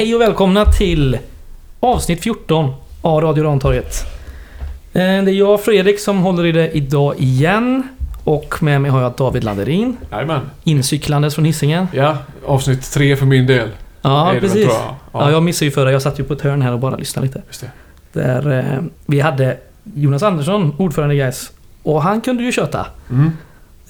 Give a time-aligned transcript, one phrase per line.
[0.00, 1.18] Hej och välkomna till
[1.80, 3.94] avsnitt 14 av Radio Rantorget.
[4.92, 7.82] Eh, det är jag Fredrik som håller i det idag igen.
[8.24, 10.40] Och med mig har jag David Landerin, Jajamän.
[10.64, 11.86] incyklandes från Hisingen.
[11.92, 12.16] Ja,
[12.46, 13.68] avsnitt tre för min del.
[14.02, 14.64] Ja, väl, precis.
[14.64, 14.76] tror
[15.12, 15.22] jag.
[15.22, 15.30] Ja.
[15.30, 15.92] jag missade ju förra.
[15.92, 17.42] Jag satt ju på ett hörn här och bara lyssnade lite.
[17.46, 17.70] Just det.
[18.20, 19.56] Där eh, vi hade
[19.94, 21.52] Jonas Andersson, ordförande i Gais.
[21.82, 22.86] Och han kunde ju köta.
[23.10, 23.32] Mm.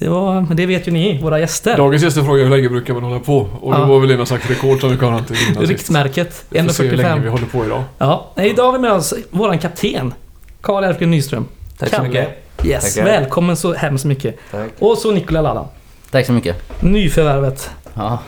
[0.01, 1.77] Det, var, men det vet ju ni, våra gäster.
[1.77, 3.37] Dagens gäster frågar hur länge brukar man hålla på?
[3.61, 3.77] Och Ja.
[3.79, 5.63] det var väl någon slags rekord som vi kom fram till innan.
[5.65, 6.45] Riktmärket.
[6.49, 7.31] Vi får se hur länge vi 1.45.
[7.31, 7.83] håller på idag.
[7.97, 10.13] Ja, idag har vi med oss våran kapten.
[10.61, 11.45] Karl Elfgren Nyström.
[11.77, 12.07] Tack så Kalle.
[12.07, 12.29] mycket.
[12.65, 13.09] Yes, Tackar.
[13.09, 14.37] välkommen så hemskt mycket.
[14.51, 14.69] Tack.
[14.79, 15.65] Och så Nikola Ladan.
[16.11, 16.81] Tack så mycket.
[16.83, 17.69] Nyförvärvet.
[17.93, 18.19] Ja.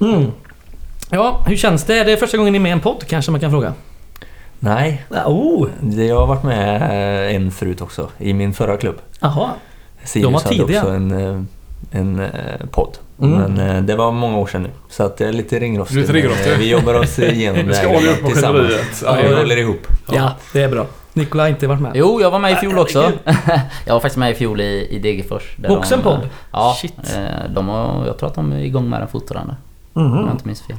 [0.00, 0.26] Mm.
[1.10, 1.98] Ja, hur känns det?
[1.98, 3.72] Är det första gången ni är med i en podd kanske man kan fråga?
[4.58, 5.68] Nej, Ja, Oh!
[5.80, 8.96] det- jag har varit med en förut också, i min förra klubb.
[9.20, 9.50] Jaha.
[10.04, 10.80] Sirius De var hade tidiga.
[10.80, 11.42] också en, eh,
[12.00, 12.30] en eh,
[12.70, 12.98] podd.
[13.22, 13.38] Mm.
[13.54, 14.70] Men eh, det var många år sedan nu.
[14.88, 15.96] Så att jag är lite ringrostig.
[15.96, 16.50] Lite ringrostig.
[16.50, 19.02] men, Vi jobbar oss igenom det här tillsammans.
[19.04, 19.86] Ja, vi håller ihop.
[20.12, 20.32] Ja.
[20.52, 20.86] det är bra.
[21.12, 21.92] Nikola har inte varit med.
[21.94, 23.12] Jo, jag var med i fjol också.
[23.86, 25.56] Jag var faktiskt med i fjol i, i Degerfors.
[25.68, 26.28] Också en podd?
[26.52, 26.94] Ja, Shit.
[27.54, 29.56] de har, jag tror att de är igång med den fortfarande.
[29.92, 30.24] Om Mhm.
[30.26, 30.76] jag inte minns fel.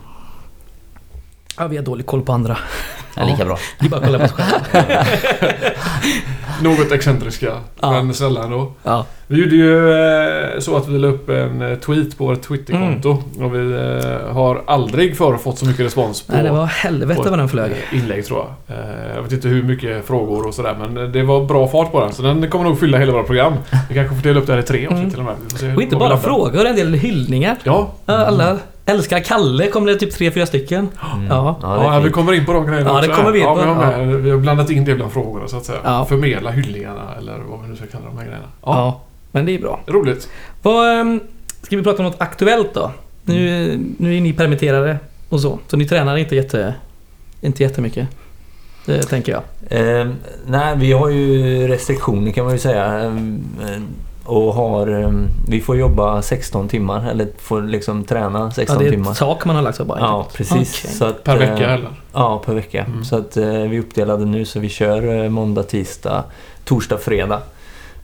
[1.57, 2.57] Ja, vi har dålig koll på andra.
[3.15, 3.57] Ja, lika bra.
[3.79, 5.05] Vi bara kollar på oss själva.
[6.61, 7.91] Något excentriska, Ja.
[8.03, 8.71] men sällan då.
[8.83, 9.05] Ja.
[9.31, 9.91] Vi gjorde ju
[10.53, 13.17] eh, så att vi la upp en eh, tweet på vårt Twitterkonto.
[13.35, 13.45] Mm.
[13.45, 17.29] Och vi eh, har aldrig förr fått så mycket respons på Nej, det var helvete
[17.29, 17.71] vad den flög.
[17.93, 18.77] inlägg tror jag.
[19.15, 22.13] Jag vet inte hur mycket frågor och sådär men det var bra fart på den.
[22.13, 23.53] Så den kommer nog fylla hela våra program.
[23.89, 25.09] Vi kanske får dela upp det här i tre avsnitt Mm.
[25.09, 25.25] till och
[25.65, 25.75] med.
[25.75, 27.57] Och inte bara frågor, en del hyllningar.
[27.63, 30.89] Ja, Alla älskar Kalle, kom det typ tre, fyra stycken.
[31.15, 31.27] Mm.
[31.27, 31.59] Ja.
[31.61, 33.31] Ja, Ja, vi kommer in på de grejerna Ja, det också kommer här.
[33.31, 33.61] vi in ja, på.
[33.61, 35.79] vi, har med, vi har blandat in det bland frågorna så att säga.
[35.83, 36.05] Ja.
[36.05, 38.45] Förmedla hyllningarna eller vad vi nu ska kalla de här grejerna.
[38.65, 39.01] Ja.
[39.31, 39.79] Ja, men det är bra.
[39.87, 40.29] roligt.
[40.61, 41.19] Vad, ehm,
[41.61, 42.91] ska vi prata om något aktuellt då?
[43.25, 44.97] Nu, nu är ni permitterade
[45.29, 46.73] och så, så ni tränar inte, jätte,
[47.41, 48.07] inte jättemycket.
[48.85, 49.41] Det tänker jag.
[50.01, 50.07] Eh,
[50.45, 53.05] nej, vi har ju restriktioner kan man ju säga.
[53.05, 53.81] Eh,
[54.25, 55.11] och har, eh,
[55.47, 59.11] vi får jobba 16 timmar, eller får liksom träna Ja, 16 det är timmar.
[59.11, 59.99] ett tak man har lagt sig bara.
[59.99, 60.81] Ja, precis.
[60.83, 60.95] Okej.
[60.97, 61.89] Så att, Per vecka eh, eller?
[62.13, 62.83] Ja, per vecka.
[62.85, 63.03] Mm.
[63.03, 66.23] Så att eh, vi är uppdelade nu så vi kör eh, måndag, tisdag,
[66.65, 67.41] torsdag, fredag.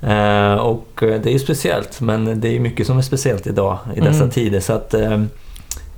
[0.02, 4.00] Eh, och det är ju speciellt, men det är mycket som är speciellt idag i
[4.00, 4.30] dessa Mm.
[4.30, 4.60] tider.
[4.60, 5.22] Så att eh,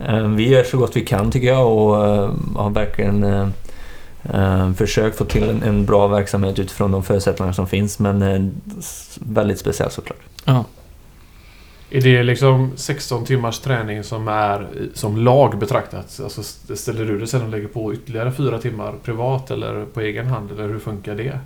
[0.06, 1.96] eh, vi gör så gott vi kan tycker jag och
[2.64, 3.52] har verkligen
[4.78, 8.00] försökt få till en, en bra verksamhet utifrån de förutsättningar som finns.
[8.00, 8.52] Men
[9.20, 10.20] väldigt speciellt såklart.
[10.46, 10.66] Ja.
[11.92, 16.20] Är det liksom 16 timmars träning som är som lag betraktat?
[16.24, 20.02] Alltså st- ställer du dig sen och lägger på ytterligare fyra timmar privat eller på
[20.02, 20.52] egen hand?
[20.52, 21.40] Eller hur funkar det?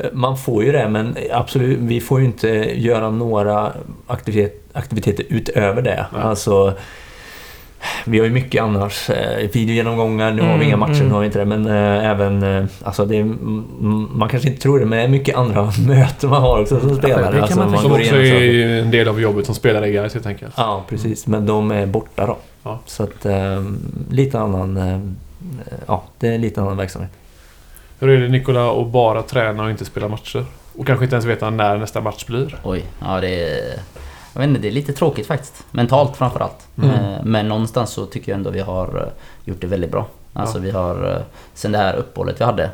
[0.00, 2.48] Eh, Man får ju det, men absolut, vi får ju inte
[2.80, 3.72] göra några
[4.06, 6.06] aktivitet, aktiviteter utöver det.
[6.12, 6.22] Nej.
[6.22, 6.72] Alltså,
[8.04, 9.10] vi har ju mycket annars.
[9.10, 11.06] Eh, videogenomgångar, nu har Mm, vi inga matcher, mm.
[11.06, 11.44] nu har vi inte det.
[11.44, 15.08] Men eh, även, alltså det är, mm, man kanske inte tror det, men det är
[15.08, 17.32] mycket andra möten man har också som spelare.
[17.32, 20.54] kan alltså, man Som också är en del av jobbet som Gais helt enkelt.
[20.56, 21.26] Ja, precis.
[21.26, 22.36] Men de är borta då.
[22.62, 22.78] Ja.
[22.86, 23.62] Så att, eh,
[24.10, 25.16] lite annan,
[25.86, 27.10] ja, det är lite annan verksamhet.
[27.98, 30.44] Hur är det Nikola att bara träna och inte spela matcher?
[30.78, 32.58] Och kanske inte ens veta när nästa match blir?
[32.64, 33.80] Oj, ja det är...
[34.32, 35.64] Jag vet inte, det är lite tråkigt faktiskt.
[35.70, 36.66] Mentalt framförallt.
[36.82, 36.90] Mm.
[36.90, 39.12] Eh, Men någonstans så tycker jag ändå vi har eh,
[39.44, 40.06] gjort det väldigt bra.
[40.32, 40.62] Alltså Ja.
[40.62, 41.10] vi har...
[41.12, 41.22] eh,
[41.54, 42.70] Sen det här uppehållet vi hade,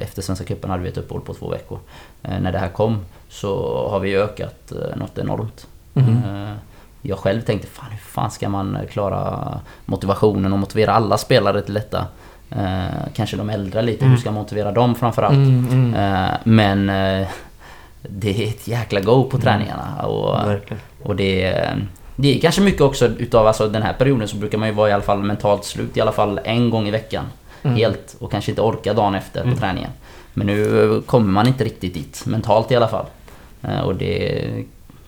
[0.00, 1.78] efter Svenska cupen hade vi ett uppehåll på två veckor.
[2.22, 5.66] När det här kom så har vi ökat något enormt.
[5.94, 6.52] Eh,
[7.02, 9.48] Jag själv tänkte, fan hur fan ska man klara
[9.84, 12.06] motivationen och motivera alla spelare till detta?
[12.50, 12.84] Eh,
[13.14, 14.10] Kanske de äldre lite, Mm.
[14.12, 15.34] hur ska jag motivera dem framförallt?
[15.34, 15.94] Mm, mm.
[15.94, 17.28] Eh, Men eh,
[18.02, 20.06] det är ett jäkla go på träningarna.
[20.06, 20.40] Och,
[21.02, 21.86] och det, är-
[22.16, 24.90] det är kanske mycket också utav alltså, den här perioden så brukar man ju vara
[24.90, 27.24] i alla fall mentalt slut i alla fall en gång i veckan.
[27.62, 27.76] Mm.
[27.76, 28.16] Helt.
[28.18, 29.54] Och kanske inte orka dagen efter Mm.
[29.54, 29.90] på träningen.
[30.34, 32.22] Men nu kommer man inte riktigt dit.
[32.26, 33.06] Mentalt i alla fall.
[33.62, 34.42] Eh, Och det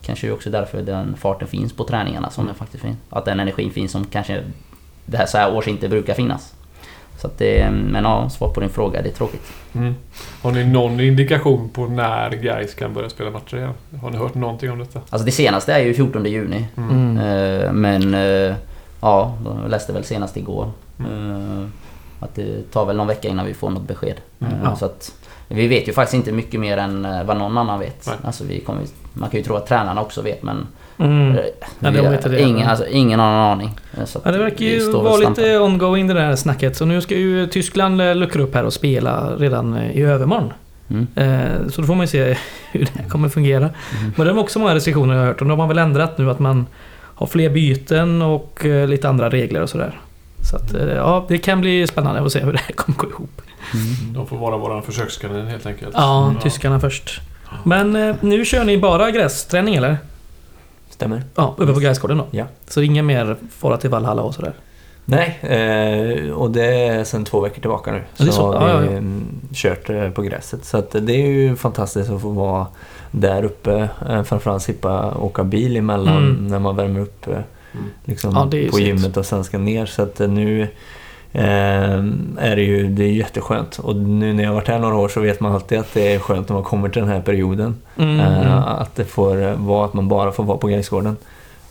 [0.01, 2.97] kanske är också därför den farten finns på träningarna som den faktiskt finns.
[3.09, 4.43] Att den energin finns som kanske
[5.05, 6.53] det här så här års inte brukar finnas.
[7.21, 9.51] Så att det, men ja, svar på din fråga, det är tråkigt.
[9.73, 9.95] Mm.
[10.41, 13.73] Har ni någon indikation på när Gais kan börja spela matcher igen?
[14.01, 14.99] Har ni hört någonting om detta?
[15.09, 16.67] Alltså det senaste är ju 14 juni.
[16.77, 17.17] Mm.
[17.17, 18.55] Eh, Men eh,
[19.01, 20.71] ja, jag läste väl senast igår.
[20.99, 21.31] Mm.
[21.61, 21.67] eh,
[22.19, 24.15] Att det tar väl någon vecka innan vi får något besked.
[24.39, 24.53] Mm.
[24.63, 24.75] Ja.
[24.75, 25.11] Så att
[25.47, 28.07] vi vet ju faktiskt inte mycket mer än vad någon annan vet.
[28.07, 28.15] Nej.
[28.23, 28.83] Alltså vi kommer,
[29.13, 30.67] man kan ju tro att tränarna också vet men
[30.99, 31.31] Mm.
[31.37, 31.41] eh,
[31.79, 32.41] Ja, vi de har vet det.
[32.41, 33.79] ingen, alltså, ingen har någon aning.
[33.97, 36.77] Eh, Ja, det verkar ju vara lite ongoing det där snacket.
[36.77, 40.53] Så nu ska ju Tyskland eh, luckra upp här och spela redan i övermorgon.
[40.89, 41.07] Mm.
[41.69, 42.37] Så då får man ju se
[42.71, 43.57] hur det här kommer fungera.
[43.63, 44.13] Mm.
[44.17, 45.41] Men de har också många restriktioner jag har hört.
[45.41, 46.65] Och de har väl ändrat nu att man
[47.15, 49.99] har fler byten och lite andra regler och sådär.
[50.49, 53.41] Så att, ja, det kan bli spännande att se hur det här kommer gå ihop.
[54.15, 55.91] De får vara våran försökskanin helt enkelt.
[55.93, 56.39] Ja, Mm.
[56.41, 57.21] tyskarna först.
[57.63, 59.97] Men nu kör ni bara grästräning eller?
[60.99, 61.23] Stämmer?
[61.35, 62.25] Ja, uppe på gräsgården då?
[62.31, 62.45] Ja.
[62.67, 64.53] Så ingen mer fara till Valhalla och sådär?
[65.05, 68.01] Nej, eh, och det är sedan två veckor tillbaka nu.
[68.17, 68.53] Ja, Så så.
[68.57, 70.65] har Ja, vi ja, mm, kört eh, på gräset.
[70.65, 72.67] Så det är ju fantastiskt att få vara
[73.11, 73.89] där uppe.
[74.09, 76.47] Eh, framförallt slippa åka bil emellan Mm.
[76.47, 77.33] när man värmer upp eh,
[77.73, 77.85] Mm.
[78.05, 79.85] liksom, på gymmet och sen ska ner.
[79.85, 80.67] Så att nu
[81.33, 83.79] är det ju det är jätteskönt.
[83.79, 86.13] Och nu när jag har varit här några år så vet man alltid att det
[86.15, 87.75] är skönt när man kommer till den här perioden.
[87.97, 88.53] Mm, Eh, mm.
[88.63, 91.17] att det får eh, vara att man bara får vara på Gräsgården.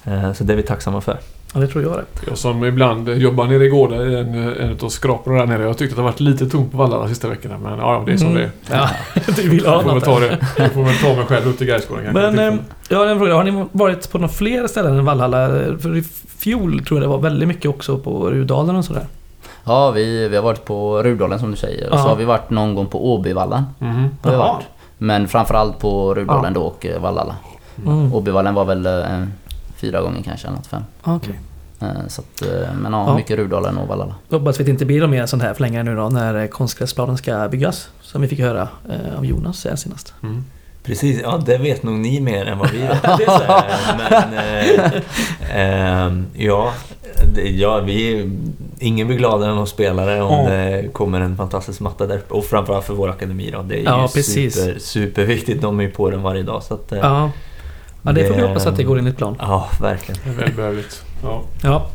[0.05, 1.19] Eh, så det är vi tacksamma för.
[1.55, 2.05] Ja, det tror jag det.
[2.29, 4.35] Jag som ibland jobbar nere i gården i en,
[4.71, 5.63] en av skraporna där nere.
[5.63, 7.59] Jag tyckte att det har varit lite tomt på vallarna de sista veckorna.
[7.59, 8.51] Men ja, det är som det är.
[8.71, 8.89] Ja,
[9.37, 10.05] du vill ha Jag får väl något.
[10.05, 10.39] ta det.
[10.59, 12.13] Jag får väl ta mig själv upp till Gaisgården.
[12.15, 12.55] Men eh,
[12.89, 13.35] jag har en fråga.
[13.35, 15.49] Har ni varit på några fler ställen än Valhalla?
[15.79, 16.03] För i
[16.39, 19.05] fjol tror jag det var väldigt mycket också på Rudalen och sådär.
[19.69, 21.93] Ja, vi, vi har varit på Rudalen som du säger.
[21.93, 23.65] Och så har vi varit någon gång på Åbyvallen.
[23.79, 24.09] Mhm.
[24.23, 24.67] Har vi varit.
[24.99, 27.37] Men framförallt på Rudalen då och eh, Vallala.
[27.87, 28.15] Mm.
[28.15, 29.03] Åbyvallen var väl eh,
[29.77, 30.83] fyra gånger kanske, eller något fem.
[31.03, 31.41] Okej.
[31.81, 33.17] Eh, så att, eh, men ja, Ja.
[33.17, 34.15] mycket Rudalen och Vallala.
[34.31, 37.17] Hoppas vi att det inte blir mer sånt här för länge nu då när konstgräsplanen
[37.19, 37.89] ska byggas.
[38.01, 38.69] Som vi fick höra
[39.19, 40.15] av Jonas senast.
[40.23, 40.45] Mm.
[40.89, 43.05] Precis, ja det vet nog ni mer än vad vi vet.
[43.05, 43.67] Eh,
[43.99, 46.73] Men eh, eh, ja,
[47.35, 48.31] det, ja, vi,
[48.79, 50.51] ingen blir gladare än oss spelare om Ja.
[50.51, 52.35] det kommer en fantastisk matta där uppe.
[52.35, 53.63] Och framförallt för vår akademi då.
[53.63, 54.55] Det är Ja, ju precis.
[54.55, 55.63] super, superviktigt.
[55.63, 56.63] De är ju på den varje dag.
[56.63, 57.31] Så att, eh, Ja.
[58.03, 59.37] ja, det får vi hoppas att det går enligt plan.
[59.39, 60.21] ja, verkligen.
[60.25, 61.03] Det är välbehövligt.
[61.23, 61.43] Ja.
[61.63, 61.87] Ja,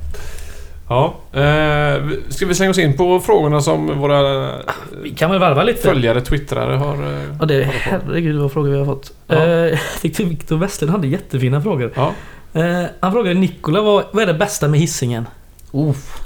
[0.94, 1.14] Ja.
[1.42, 4.56] Eh, ska vi slänga oss in på frågorna som våra eh,
[5.04, 5.82] vi kan väl varva lite.
[5.82, 6.94] följare, twittrare har...
[6.94, 7.72] eh, Ja, det, på?
[7.74, 9.12] herregud vad frågor vi har fått.
[9.28, 9.36] Ja.
[9.36, 11.94] Eh, jag tyckte Viktor Westlund hade jättefina frågor.
[11.96, 12.12] Ja.
[12.54, 15.28] Eh, han frågade Nikola vad, vad är det bästa med hissingen?
[15.72, 16.20] Uff.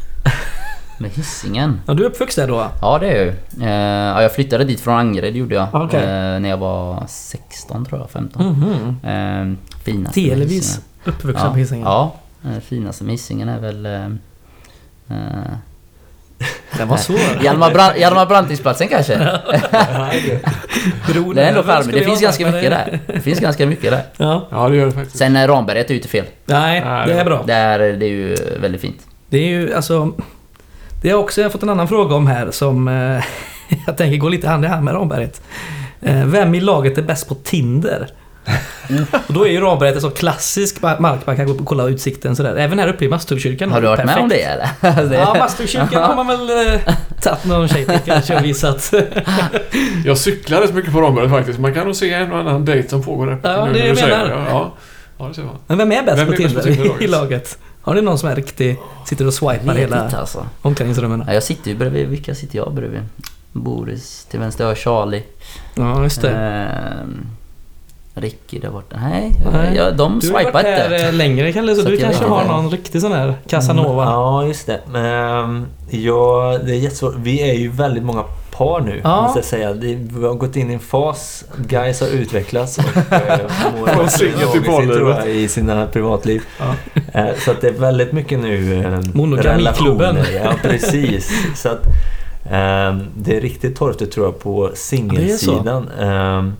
[0.99, 1.81] Med hissingen.
[1.85, 2.67] Ja, du är uppvuxen där då?
[2.81, 3.31] Ja det är jag ju.
[3.65, 3.71] Eh,
[4.15, 5.67] ja, jag flyttade dit från Angered gjorde jag.
[5.73, 5.99] Okej.
[5.99, 8.45] Eh, när jag var 16 tror jag, 15.
[8.45, 8.95] Mhm.
[9.11, 10.83] Eh, finaste med Delvis Hisingen.
[11.05, 11.51] uppvuxen ja.
[11.51, 11.85] på Hisingen.
[11.85, 12.15] Ja,
[12.45, 13.85] eh, finaste med Hisingen är väl...
[13.85, 14.09] Eh,
[15.09, 15.17] eh,
[16.77, 17.19] Den var svår.
[17.43, 19.13] Hjalmar, Brand, Hjalmar Brantingsplatsen kanske?
[19.13, 19.17] Det
[21.41, 21.93] är ändå charmigt.
[21.93, 22.99] Det finns ganska mycket där.
[23.07, 24.03] Det finns ganska mycket där.
[24.17, 24.47] Ja.
[24.51, 25.17] ja, det gör det faktiskt.
[25.17, 26.25] Sen eh, Ramberget är ju inte fel.
[26.45, 27.43] Nej, det är bra.
[27.47, 28.99] Det är, det är ju väldigt fint.
[29.29, 30.11] Det är ju alltså...
[31.01, 33.23] Det har också jag har fått en annan fråga om här som eh,
[33.85, 35.41] jag tänker går lite hand i hand med Ramberget.
[36.01, 38.07] Eh, vem i laget är bäst på Tinder?
[39.27, 41.65] Och då är ju Ramberget en så klassisk ma- mark man kan gå upp och
[41.67, 42.55] kolla utsikten sådär.
[42.55, 43.71] Även här uppe i Masthugkyrkan.
[43.71, 44.69] Har du varit med om det eller?
[45.09, 46.81] Det- Ja, Masthugkyrkan har man väl eh,
[47.21, 48.93] tagit någon tjej till kanske och visat.
[50.05, 51.59] Jag cyklar rätt mycket på Ramberget faktiskt.
[51.59, 53.37] Man kan nog se en och annan dejt som pågår där.
[53.43, 54.25] Ja, nu det när jag menar.
[54.25, 54.49] det.
[54.49, 54.73] Ja,
[55.19, 55.55] ja, det ser man.
[55.67, 57.57] Men vem är bäst Vem på är på Tinder, i i, laget?
[57.81, 60.45] Har ni någon som är riktig, sitter och swipar hela inte alltså.
[60.61, 61.23] omklädningsrummen?
[61.27, 62.07] Ja, jag sitter ju bredvid.
[62.07, 63.01] Vilka sitter jag bredvid?
[63.51, 65.23] Boris till vänster har jag Charlie.
[65.75, 66.29] Ja, just det.
[66.31, 67.27] Ehm,
[68.21, 68.95] Ricky där borta.
[69.09, 69.75] Nej, Nej.
[69.75, 71.05] Ja, de Du har ju swipar varit här inte.
[71.07, 72.51] eh, längre Kalle, så, Så du kanske har inte.
[72.53, 74.03] någon riktig sån här Casanova.
[74.03, 74.79] Mm, Ja, just det.
[74.91, 77.15] Men, ja, det är jättesvårt.
[77.17, 79.21] Vi är ju väldigt många par nu, Ja.
[79.21, 79.73] måste jag säga.
[79.73, 81.45] Vi har gått in i en fas.
[81.67, 83.39] Guys har utvecklats och eh,
[83.79, 86.41] mår jag, i sina privatliv.
[86.59, 86.65] Ja.
[87.19, 90.15] Eh, Så att det är väldigt mycket nu eh, Monogamiklubben.
[90.15, 90.41] relationer.
[90.43, 91.31] Ja, precis.
[91.55, 91.83] Så att,
[92.51, 95.89] ehm, det är riktigt torftigt tror jag på singelsidan.
[96.01, 96.53] Ehm,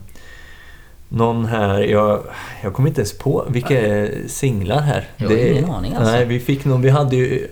[1.09, 2.23] någon här, jag,
[2.63, 5.09] jag kommer inte ens på vilka är singlar här.
[5.17, 6.11] Jag har ingen aning, alltså.
[6.11, 7.47] Nej, vi fick nog, vi hade ju...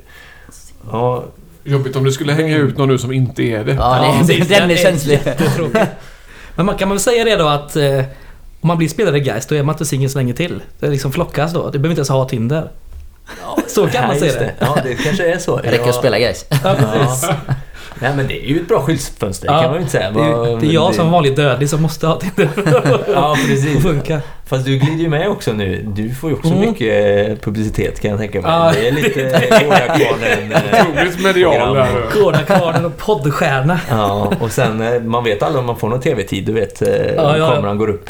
[0.91, 1.23] Ja,
[1.67, 3.73] Jobbigt om du skulle hänga ut någon nu som inte är det.
[3.73, 4.47] Ja, det, precis.
[4.47, 5.19] den är känslig.
[6.55, 7.99] Men man kan man väl säga det då att eh,
[8.61, 10.61] om man blir spelare i Geist då är man inte singel så länge till.
[10.79, 11.65] Det liksom flockas då.
[11.65, 12.71] Du behöver inte ens ha Tinder.
[13.67, 14.53] Så kan man säga just det.
[14.59, 15.57] Ja, det kanske är så.
[15.57, 15.89] Det räcker ja.
[15.89, 16.45] att spela guys.
[16.63, 17.29] Ja, precis.
[17.99, 20.11] Nej, men det är ju ett bra skyltfönster, Ja, kan man ju inte säga.
[20.11, 22.49] Det är, det är jag som vanlig dödlig som måste ha Tinder
[23.13, 23.83] Ja, precis.
[23.83, 24.21] funka.
[24.47, 25.85] Fast du glider ju med också nu.
[25.95, 26.59] Du får ju också Mm.
[26.69, 28.51] mycket eh, publicitet kan jag tänka mig.
[28.51, 30.53] Ja, det är lite Gårdakvarnen.
[30.93, 31.87] Otroligt medial där.
[32.21, 33.79] Gårdakvarnen och poddstjärna.
[33.89, 36.45] Ja, och sen eh, man vet aldrig om man får någon TV-tid.
[36.45, 37.51] Du vet, eh, ja, ja.
[37.55, 38.09] kameran går upp.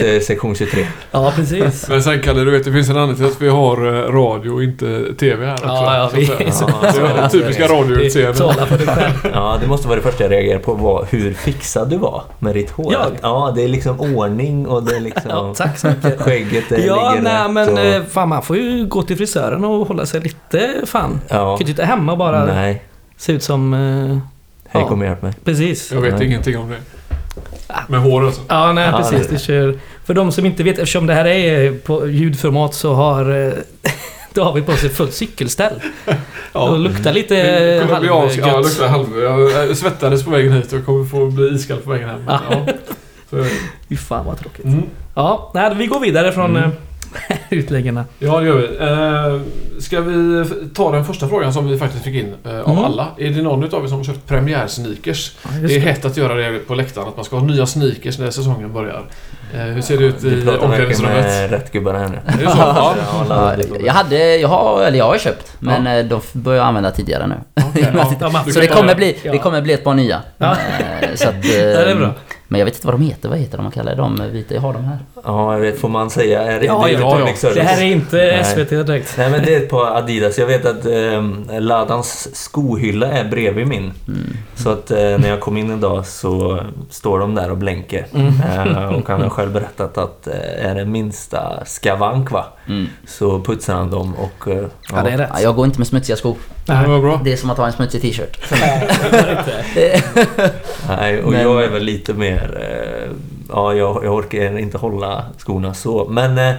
[0.00, 0.86] Ett, sektion 23.
[1.10, 1.88] Ja, precis.
[1.88, 3.76] Men sen Kalle, du vet det finns en anledning till att vi har
[4.12, 5.66] radio och inte TV här också.
[5.66, 6.74] Ja, ja, så att vi- säga.
[6.82, 8.34] Ja, Det är typiska Det radioutseenden.
[8.34, 9.12] talar för dig själv.
[9.34, 12.54] Ja, det måste vara det första jag reagerar på var hur fixad du var med
[12.54, 12.92] ditt hår.
[12.92, 13.06] Jag?
[13.22, 15.11] Ja, det är liksom ordning och det är liksom...
[15.28, 16.20] Ja, tack så mycket.
[16.20, 17.78] Skägget det Ja, ligger nej rätt men och...
[17.78, 21.20] eh, fan man får ju gå till frisören och hålla sig lite fan.
[21.28, 21.56] Ja.
[21.56, 22.82] kan ju sitta hemma och bara Nej,
[23.16, 23.74] se ut som...
[23.74, 24.18] Eh,
[24.68, 24.88] hej Ja.
[24.88, 25.32] kom och hjälp mig.
[25.44, 25.92] precis.
[25.92, 26.26] Jag vet Nej.
[26.26, 26.76] ingenting om det.
[27.88, 28.40] Med hår alltså.
[28.48, 29.26] Ja, nej Ja, precis.
[29.26, 29.78] det- Det kör.
[30.04, 33.52] För de som inte vet, eftersom det här är på ljudformat så har eh,
[34.34, 35.72] David på sig fullt cykelställ.
[36.54, 36.60] Ja.
[36.70, 37.34] Och luktar lite
[37.86, 38.64] kommer bli av- Ja, jag halvgött.
[38.72, 39.18] luktar halv...
[39.68, 42.24] Jag svettades på vägen hit och kommer få bli iskall på vägen hem.
[42.24, 42.66] Men, ja.
[43.30, 43.44] Så.
[43.88, 44.64] Fy fan vad tråkigt.
[44.64, 44.82] mm.
[45.14, 46.62] Ja, nej, vi går vidare från Mm.
[46.62, 46.76] mm.
[47.50, 48.04] utläggarna.
[48.18, 48.66] Ja, det gör vi.
[49.36, 52.84] Eh, ska vi ta den första frågan som vi faktiskt fick in eh, av Mm.
[52.84, 53.06] alla?
[53.18, 55.32] Är det någon utav er som har köpt premiärsneakers?
[55.42, 58.18] Ja, Det är hett att göra det på läktaren, att man ska ha nya sneakers
[58.18, 59.02] när säsongen börjar.
[59.54, 61.24] Eh, hur ser det ut i omklädningsrummet?
[61.24, 62.18] med rätt gubbar här nu.
[62.26, 62.56] Är det så?
[62.58, 62.94] Ja.
[63.28, 63.54] Ja,
[63.84, 65.52] jag hade, jag har, eller jag har köpt.
[65.58, 67.34] Men eh, de börjar jag använda tidigare nu.
[67.68, 68.12] Okej, ja.
[68.20, 69.32] Ja, Så det kommer, bli, Ja.
[69.32, 70.20] det kommer bli ett par nya.
[70.38, 70.50] Ja.
[71.00, 72.14] Eh, Så att, Ja, det är bra.
[72.52, 73.28] Men jag vet inte vad de heter.
[73.28, 73.62] Vad heter de?
[73.62, 74.54] Man kallar de vita?
[74.54, 74.98] Jag har de här.
[75.24, 76.42] Ja, jag vet, får man säga?
[76.42, 77.50] Är det, Ja, det är ja, ja.
[77.54, 78.44] Det här är inte.
[78.44, 79.14] SVT direkt.
[79.18, 80.38] Nej men det är ett par Adidas.
[80.38, 83.92] Jag vet att eh, Ladans skohylla är bredvid min.
[84.08, 84.36] Mm.
[84.54, 88.06] Så att eh, när jag kom in idag så står de där och blänker.
[88.14, 88.26] Mm.
[88.28, 92.86] Eh, och han har själv berättat att eh, är det minsta skavank va, Mm.
[93.06, 94.48] så putsar han dem och...
[94.48, 95.30] Eh, Ja, det är rätt.
[95.34, 96.36] Ja, jag går inte med smutsiga skor.
[96.66, 96.88] Nej.
[96.88, 97.20] vad bra.
[97.24, 98.38] Det är som att ha en smutsig t-shirt.
[100.88, 102.58] Nej, och Men- jag är väl lite mer...
[102.60, 103.10] Eh,
[103.48, 106.06] ja, jag, jag orkar inte hålla skorna så.
[106.10, 106.54] Men eh,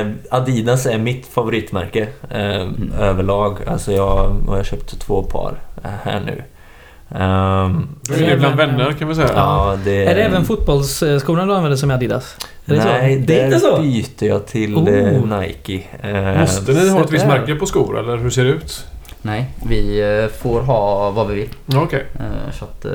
[0.00, 2.66] eh, Adidas är mitt favoritmärke eh,
[3.00, 3.56] överlag.
[3.66, 5.54] Alltså jag jag har köpt två par
[5.84, 6.42] eh, här nu.
[7.18, 9.30] Ehm, Du är bland vänner kan vi säga.
[9.34, 12.36] ja, det, Är det även fotbollsskorna du använder som är Adidas?
[12.66, 13.26] Är det Nej, så?
[13.26, 13.82] Det är där inte så?
[13.82, 15.38] byter jag till Oh.
[15.40, 15.82] Nike.
[16.40, 18.86] Måste ni ha ett visst märke på skor eller hur ser det ut?
[19.22, 21.48] Nej, vi eh, får ha vad vi vill.
[21.76, 22.06] Okej.
[22.58, 22.90] Så att, eh,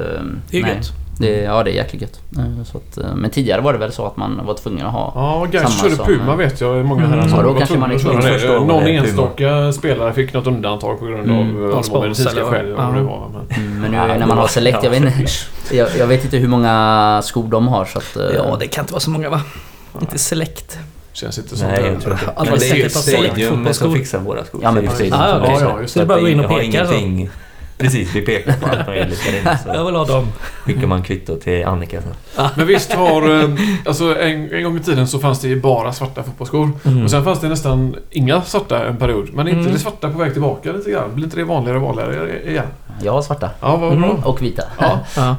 [0.50, 0.76] Det är nej.
[0.76, 0.92] gött.
[1.20, 2.20] Det, ja, det är jäkligt gött.
[2.38, 5.12] Eh, Så att, men tidigare var det väl så att man var tvungen att ha...
[5.16, 6.86] Ja, Samma körde som, Puma vet jag.
[6.86, 7.12] Många Mm.
[7.20, 8.60] herrar som Ja, då var kanske man att köra första det.
[8.66, 11.50] Någon enstaka spelare fick något undantag på grund av Mm.
[11.58, 11.70] mm.
[11.72, 12.66] Ja, spons medicinska skäl.
[12.70, 13.30] det var.
[13.34, 15.26] Men, Mm, Men nu Ja, när man har Select, jag vet, inte,
[15.76, 18.18] jag, jag vet inte hur många skor de har så att...
[18.36, 19.42] Ja, det kan inte vara så många va?
[20.02, 20.78] Inte Select.
[21.16, 21.88] Känns inte som Nej, det.
[21.90, 22.34] jag tror inte.
[22.52, 24.62] Men det är ju Stadium som fixar våra skor.
[24.64, 24.94] Ja, men Det är.
[24.96, 25.66] Stadium Ah, fixar.
[25.70, 27.28] Ja, just Så det är bara att gå in och peka så.
[27.78, 29.60] Precis, vi pekar på allt möjligt där inne.
[29.78, 30.28] Jag vill ha dem.
[30.66, 32.14] skickar man kvitto till Annika sen.
[32.56, 33.40] Men visst har...
[33.44, 33.50] eh,
[33.86, 36.72] Alltså en, en gång i tiden så fanns det ju bara svarta fotbollsskor.
[36.86, 37.04] Mm.
[37.04, 39.30] Och sen fanns det nästan inga svarta en period.
[39.34, 39.74] Men inte Mm.
[39.74, 41.16] det svarta på väg tillbaka lite grann?
[41.16, 42.66] Blir inte det vanligare och vanligare igen?
[43.04, 43.50] Jag har svarta.
[43.62, 44.02] Ja, vad Mm.
[44.02, 44.18] bra.
[44.24, 44.64] Och vita.
[44.80, 45.00] Ja,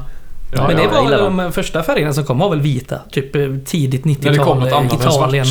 [0.51, 0.67] Ja.
[0.67, 0.89] Men det ja.
[1.01, 2.99] var väl de första färgerna som kom var väl vita?
[3.11, 5.45] Typ eh, tidigt När det kom 90-tal något eh, Italien.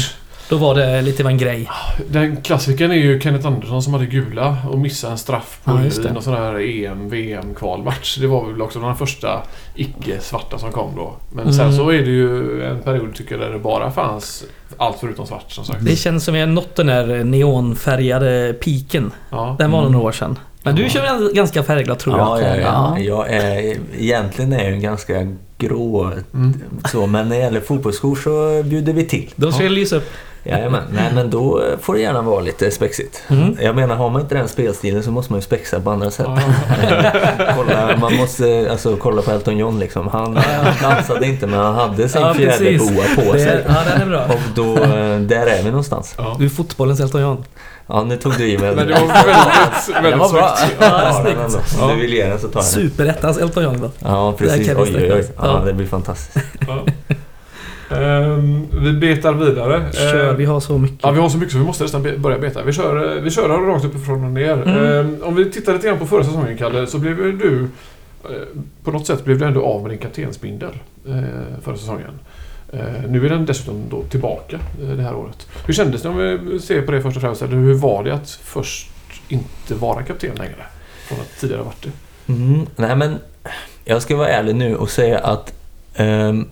[0.49, 1.71] Då var det lite av en grej.
[2.11, 6.13] Den klassikern är ju Kenneth Andersson som hade gula och missade en straff på Ja,
[6.13, 8.17] någon sån här EM, VM kvalmatch.
[8.19, 9.43] Det var väl också den första
[9.75, 11.17] icke-svarta som kom då.
[11.33, 11.77] Men sen Mm.
[11.77, 14.45] så är det ju en period tycker jag där det bara fanns
[14.77, 15.79] allt förutom svart som sagt.
[15.85, 19.11] Det känns som vi har nått den där neonfärgade piken.
[19.31, 19.57] Ja.
[19.59, 19.93] Den var nog Mm.
[19.93, 20.39] några år sedan.
[20.67, 22.27] Men du kör väl ganska färgglad tror jag?
[22.27, 22.95] Ja, ja, ja.
[22.99, 22.99] Ja.
[23.03, 25.27] Jag är, egentligen är jag ju ganska
[25.59, 26.53] grå Mm.
[26.93, 29.31] så, men när det gäller fotbollsskor så bjuder vi till.
[29.37, 30.11] Då ska jag lysa upp.
[30.49, 30.83] Jajamän.
[30.93, 33.23] Nej men då får det gärna vara lite spexigt.
[33.29, 33.57] Mm.
[33.61, 36.27] Jag menar, har man inte den spelstilen så måste man ju spexa på andra sätt.
[37.57, 40.09] Kolla, man måste alltså, kolla på Elton John liksom.
[40.09, 43.65] Han, han dansade inte men han hade sin Ja, fjäderboa på Det, sig.
[43.69, 44.25] ja, den är bra.
[44.25, 46.15] Och då, eh, där är vi någonstans.
[46.19, 46.37] Ja.
[46.39, 47.45] Du är fotbollens Elton John.
[47.89, 50.57] Ja, nu tog du i med Men det var väldigt, väldigt Det var bra.
[50.57, 50.77] snyggt.
[50.81, 51.67] Ja, Ja, snyggt.
[51.79, 51.85] Ja.
[51.85, 52.91] Om du vill ge den så tar jag den.
[52.91, 53.91] Superettans Elton John då.
[53.99, 54.69] Ja, precis.
[54.69, 55.25] Oj, oj, oj.
[55.43, 55.63] Ja.
[55.67, 56.47] det blir fantastiskt.
[57.91, 59.93] Ehm, vi betar vidare.
[59.93, 60.99] Kör, Ehm, vi har så mycket.
[61.03, 62.63] Ja, vi har så mycket så vi måste nästan be- börja beta.
[62.63, 64.53] Vi kör, eh, vi kör rakt uppifrån och ner.
[64.53, 64.85] Mm.
[65.09, 67.63] Ehm, om vi tittar lite grann på förra säsongen, Kalle, så blev ju du...
[68.25, 68.37] eh,
[68.85, 70.73] På något sätt blev du ändå av med din kaptensbindel
[71.09, 71.15] eh,
[71.63, 72.11] förra säsongen.
[73.09, 74.59] Nu är den dessutom då tillbaka
[74.97, 75.47] det här året.
[75.67, 76.17] Hur kändes det om
[76.51, 77.43] vi ser på det först och främst?
[77.43, 78.91] Eller hur var det att först
[79.29, 80.67] inte vara kapten längre?
[81.09, 81.83] Från att tidigare varit
[82.27, 82.33] det.
[82.33, 83.17] Mm, nej men,
[83.85, 85.53] jag ska vara ärlig nu och säga att
[85.95, 86.47] ehm,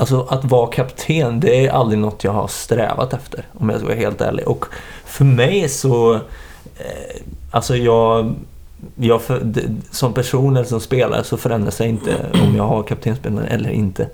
[0.00, 3.88] Alltså att vara kapten, det är aldrig något jag har strävat efter om jag ska
[3.88, 4.48] vara helt ärlig.
[4.48, 4.64] Och
[5.04, 6.14] för mig så...
[6.14, 8.34] Eh, alltså jag...
[8.96, 12.82] jag för, d- som person eller som spelare så förändrar sig inte om jag har
[12.82, 14.08] kaptensbindeln eller inte.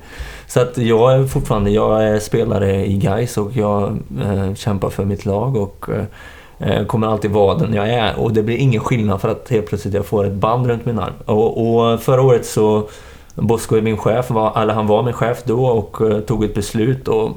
[0.46, 5.04] Så att jag är fortfarande, jag är spelare i Gais och jag eh, kämpar för
[5.04, 8.18] mitt lag och eh, eh, kommer alltid vara den jag är.
[8.20, 10.98] Och det blir ingen skillnad för att helt plötsligt jag får ett band runt min
[10.98, 11.14] arm.
[11.24, 12.88] Och, och förra året så
[13.36, 16.54] Bosko är min chef, var, eller han var min chef då och eh, tog ett
[16.54, 17.08] beslut.
[17.08, 17.30] Och,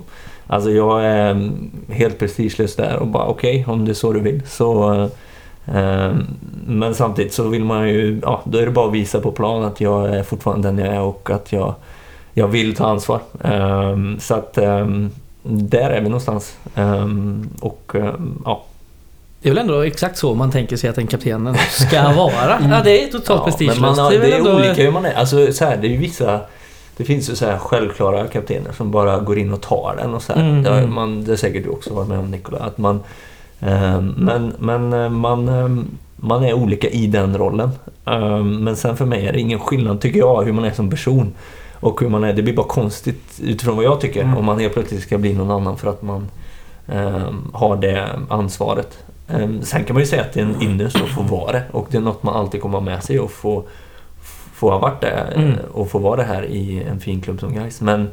[0.48, 4.20] alltså jag är mm, helt prestigelös där och bara okej, om det är så du
[4.20, 4.42] vill.
[4.48, 5.08] Så, eh,
[5.78, 6.16] eh,
[6.68, 9.64] men samtidigt så vill man ju, ja, då är det bara att visa på plan
[9.64, 11.74] att jag är fortfarande den jag är och att jag,
[12.34, 13.20] jag vill ta ansvar.
[13.44, 14.88] Eh, så att eh,
[15.44, 16.58] där är vi någonstans.
[16.76, 17.08] Eh,
[17.60, 18.14] och eh,
[18.46, 18.64] ja,
[19.42, 22.60] det är väl ändå exakt så man tänker sig att en kapten ska vara?
[22.70, 23.82] Ja, det är totalt men prestigelöst.
[23.82, 25.14] man har, väl det är ändå- olika hur man är.
[25.14, 26.40] Alltså, så här, det är ju vissa...
[26.98, 30.22] Det finns ju så här självklara kaptener som bara går in och tar den och
[30.22, 30.42] så här.
[30.42, 30.94] Mm, det, har mm.
[30.94, 32.58] man, det har säkert du också varit med om Nikola.
[32.60, 33.00] Att man,
[33.62, 35.84] Eh, Men, men eh, man, eh,
[36.16, 37.70] man är olika i den rollen.
[38.06, 40.90] Eh, Men sen för mig är det ingen skillnad, tycker jag, hur man är som
[40.90, 41.34] person.
[41.74, 42.34] Och hur man är.
[42.34, 44.22] Det blir bara konstigt utifrån vad jag tycker.
[44.24, 44.38] Mm.
[44.38, 46.28] Om man helt plötsligt ska bli någon annan för att man eh,
[47.54, 49.04] har det ansvaret.
[49.28, 51.64] Eh, Sen kan man ju säga att det är en ynnest att få vara det.
[51.72, 53.64] Och det är något man alltid kommer ha med sig och få,
[54.54, 55.12] få ha varit det.
[55.36, 55.56] eh, Mm.
[55.72, 57.82] Och få vara det här i en fin klubb som Gais.
[57.82, 58.10] Men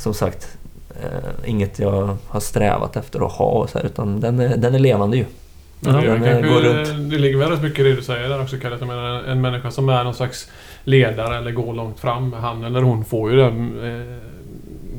[0.00, 0.56] som sagt,
[1.02, 4.74] eh, inget jag har strävat efter att ha och så här, utan den är, den
[4.74, 5.24] är levande ju.
[5.80, 7.10] Ja, det, den, kanske, eh, går runt.
[7.10, 8.76] det ligger väl rätt mycket i det du säger där också Kalle.
[8.78, 10.50] Jag menar, en, människa som är någon slags
[10.84, 12.32] ledare eller går långt fram.
[12.32, 13.78] Han eller hon får ju den,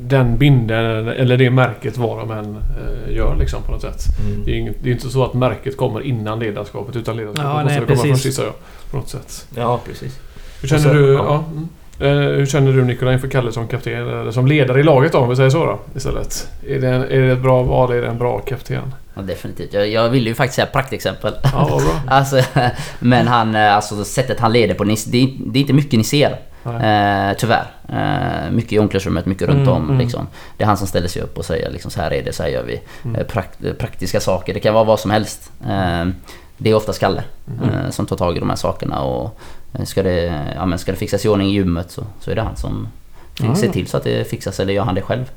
[0.10, 4.04] den binden eller- det märket vad de än eh, gör liksom på något sätt.
[4.20, 4.46] Mm.
[4.46, 7.64] Det är, inget, det är inte så att märket kommer innan ledarskapet utan ledarskapet Ja,
[7.64, 8.12] måste nej, komma precis.
[8.12, 8.54] först gissar jag.
[8.92, 9.48] På något sätt.
[9.56, 10.20] Ja, precis.
[10.62, 11.24] Hur känner sen- du, ja.
[11.26, 11.44] ja.
[11.52, 11.68] mm.
[12.00, 13.94] Eh, hur känner du Nikola inför Kalle som kapten?
[13.94, 16.48] Eller som ledare i laget då, om vi säger så då istället?
[16.68, 17.92] Är det, en, är det ett bra val?
[17.92, 18.94] Är det en bra kapten?
[19.16, 19.74] Ja, definitivt.
[19.74, 21.34] Jag, jag vill ju faktiskt säga praktexempel.
[21.44, 21.82] Ja, bra.
[22.16, 22.42] Alltså,
[23.00, 26.04] men han, eh, alltså sättet han leder på, ni- det det är inte mycket ni
[26.04, 26.38] ser.
[26.74, 27.66] Eh, tyvärr.
[27.90, 29.84] Eh, mycket i omklädningsrummet, mycket runt Mm, om.
[29.86, 29.98] mm.
[29.98, 30.28] Liksom.
[30.58, 32.44] Det är han som ställer sig upp och säger liksom, så här är det, så
[32.44, 32.82] här gör vi.
[33.04, 33.16] Mm.
[33.16, 35.52] Eh, prakt, praktiska saker, det kan vara vad som helst.
[35.70, 36.06] Eh,
[36.58, 37.24] det är oftast Kalle
[37.64, 37.70] Mm.
[37.76, 39.02] eh, som tar tag i de här sakerna.
[39.02, 39.40] Och
[39.74, 42.36] eh, ska, det, ja, men ska det fixas i ordning i gymmet så, så är
[42.36, 42.88] det han som
[43.40, 43.56] Ja.
[43.56, 45.32] ser till så att det fixas eller gör han det själv.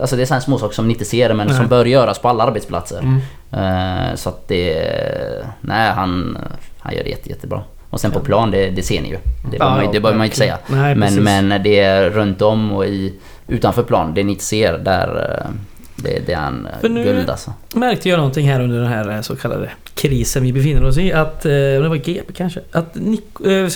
[0.00, 1.56] Alltså det är sådana små saker som ni inte ser men Nej.
[1.56, 2.98] som bör göras på alla arbetsplatser.
[2.98, 4.16] Mm.
[4.16, 5.46] Så att det...
[5.60, 6.38] Nej, han,
[6.78, 7.62] han gör det jätte, jättebra.
[7.96, 9.18] Och sen på plan, det, det ser ni ju.
[9.50, 10.58] Det behöver man, det man inte säga.
[10.66, 13.14] Nej, Men, men det är runt om och i,
[13.48, 15.38] utanför plan, det ni inte ser, där...
[15.40, 15.50] eh,
[15.96, 17.52] Det, det är han För nu- guld alltså.
[17.74, 21.12] märkte jag någonting här under den här eh, så kallade krisen vi befinner oss i.
[21.12, 23.68] Att, eh, det var GP kanske, att Nik, eh, eh,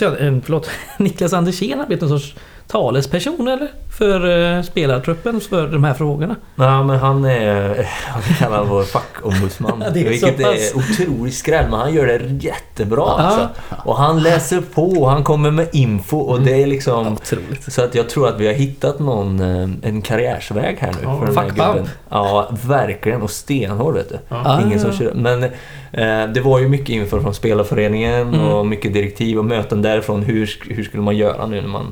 [0.43, 2.35] förlåt, Niklas Andersén har blivit någon sorts
[2.71, 3.67] talesperson eller?
[3.97, 6.35] För eh, spelartruppen för de här frågorna.
[6.55, 7.69] Nej, men han är,
[8.27, 9.81] vi kallar vår fackombudsman.
[9.81, 13.19] Är vilket är otroligt skräll, men han gör det jättebra Ja.
[13.19, 13.49] alltså.
[13.85, 17.13] Och han läser på och han kommer med info och det är liksom...
[17.13, 17.73] Otroligt.
[17.73, 21.19] Så att jag tror att vi har hittat någon, eh, en karriärsväg här nu Ja,
[21.19, 21.89] för den här fuck gubben.
[22.09, 23.21] Ja, verkligen.
[23.21, 24.17] Och stenhård vet du.
[24.29, 24.61] Ah.
[24.61, 25.13] Ingen som kör.
[25.13, 28.39] Men eh, det var ju mycket info från spelarföreningen Mm.
[28.47, 30.23] och mycket direktiv och möten därifrån.
[30.23, 31.91] Hur, hur skulle man göra nu när man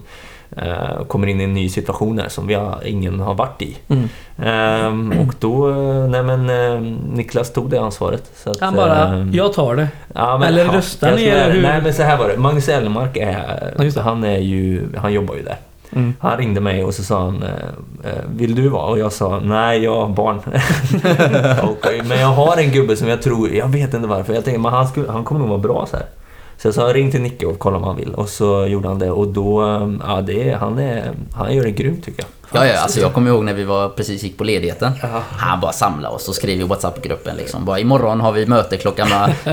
[1.08, 3.78] kommer in i en ny situation här som vi har, ingen har varit i.
[3.88, 4.10] Mm.
[4.44, 6.82] Ehm, och då, eh, nej men eh,
[7.14, 8.32] Niklas tog det ansvaret.
[8.36, 9.88] Så att, Han bara, ehm, jag tar det.
[10.14, 11.62] ja, men, eller ja, röstar ni, eller hur?
[11.62, 12.38] Nej men så här var det.
[12.38, 15.58] Magnus Elmark är, Ja, han är ju, han jobbar ju där.
[15.92, 16.14] Mm.
[16.20, 17.50] Han ringde mig och så sa han eh,
[18.12, 18.86] eh, Vill du vara?
[18.86, 20.40] Och jag sa nej, jag har barn.
[21.70, 24.34] Okej, men jag har en gubbe som jag tror, jag vet inte varför.
[24.34, 26.06] Jag tänkte men han, skulle, han kommer nog vara bra så här.
[26.62, 28.14] Så jag sa ring till Nicke och kolla om han vill.
[28.14, 29.62] Och så gjorde han det och då,
[30.08, 32.39] ja det han, är, han gör det grymt tycker jag.
[32.54, 34.92] Ja, ja, alltså jag kommer ihåg när vi var, precis gick på ledigheten.
[35.02, 35.08] Ja.
[35.38, 37.66] Han bara samlade oss och skrev i WhatsApp-gruppen liksom.
[37.66, 39.08] Bara imorgon har vi möte klockan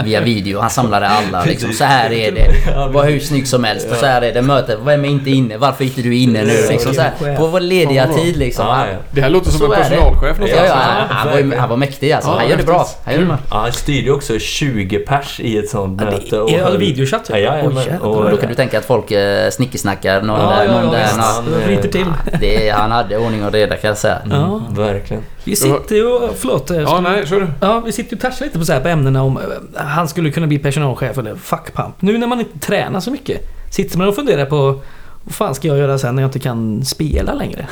[0.05, 0.61] via video.
[0.61, 1.73] Han samlade alla liksom.
[1.73, 2.49] Så här är det.
[2.93, 3.87] Var hur snyggt som helst.
[3.91, 4.77] Och så här är det möte.
[4.85, 5.57] Vem är inte inne?
[5.57, 6.67] Varför är inte du inne nu?
[6.71, 8.67] Liksom så här, på vår lediga tid liksom.
[8.67, 8.97] Ja, ja.
[9.11, 10.75] Det här låter som Så en är personalchef Ja, ja,
[11.09, 12.31] han, var, han var mäktig alltså.
[12.31, 12.87] Ja, Han gör det bra.
[13.05, 13.39] Han gör det bra.
[13.51, 16.37] Ja, han styrde också 20 pers i ett sånt Ja, det- möte.
[16.55, 17.27] är det höll- videochatt?
[17.31, 20.47] Ja, ja, ja, men- och- Då kan du tänka att folk eh, snickesnackar någon Ja,
[20.57, 21.03] där, ja, någon ja, där.
[21.05, 21.17] visst.
[21.17, 22.07] nå- Det ryter till.
[22.41, 24.19] det, han hade ordning och reda kan jag säga.
[24.31, 24.45] Ja.
[24.45, 25.23] Mm, verkligen.
[25.45, 26.29] Vi sitter ju.
[26.37, 26.71] Förlåt.
[26.71, 27.47] Ja, nej, kör du.
[27.61, 29.43] Ja, vi sitter ju och touchar lite på, så här, på ämnena om eh,
[29.75, 32.03] han skulle kunna bli personalchef eller fuckpump.
[32.03, 34.81] Nu när man inte tränar så mycket, sitter man och funderar på
[35.25, 37.67] vad fan ska jag göra sen när jag inte kan spela längre?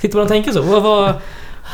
[0.00, 0.62] Sitter man och tänker så?
[0.62, 1.12] Vad, vad,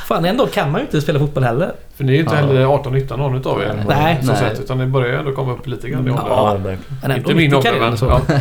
[0.07, 1.73] fan, dag kan man ju inte spela fotboll heller.
[1.97, 2.41] För ni är ju inte Ja.
[2.41, 3.85] heller 18-19 någon utav er.
[3.89, 4.19] Nej.
[4.21, 4.37] Så Nej.
[4.37, 6.27] Sett, utan det börjar ju ändå komma upp lite grann i åldern.
[6.29, 6.79] Ja, verkligen.
[7.03, 7.99] Ändå Inte min ålder, men...
[7.99, 8.07] så.
[8.07, 8.21] Ja.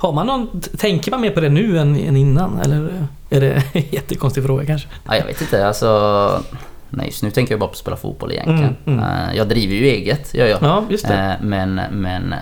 [0.00, 2.60] Har man någon, tänker man mer på det nu än, än innan?
[2.60, 4.88] Eller är det en jättekonstig fråga kanske?
[5.06, 6.42] Ja, jag vet inte, alltså...
[6.90, 8.76] Nej, just nu tänker jag bara på att spela fotboll egentligen.
[8.86, 9.28] Mm, mm.
[9.28, 10.58] Eh, Jag driver ju eget, gör jag.
[10.62, 11.14] Ja, just det.
[11.40, 12.32] Eh, Men, men...
[12.32, 12.38] eh,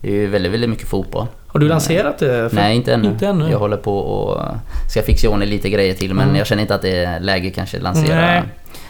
[0.00, 1.26] Det är ju väldigt, väldigt mycket fotboll.
[1.46, 2.48] Har du lanserat det?
[2.50, 3.08] För- Nej, inte ännu.
[3.08, 3.50] Inte ännu.
[3.50, 4.42] Jag håller på och
[4.90, 6.36] ska fixa i ordning lite grejer till men Mm.
[6.36, 8.42] jag känner inte att det är läge kanske att lansera Nej.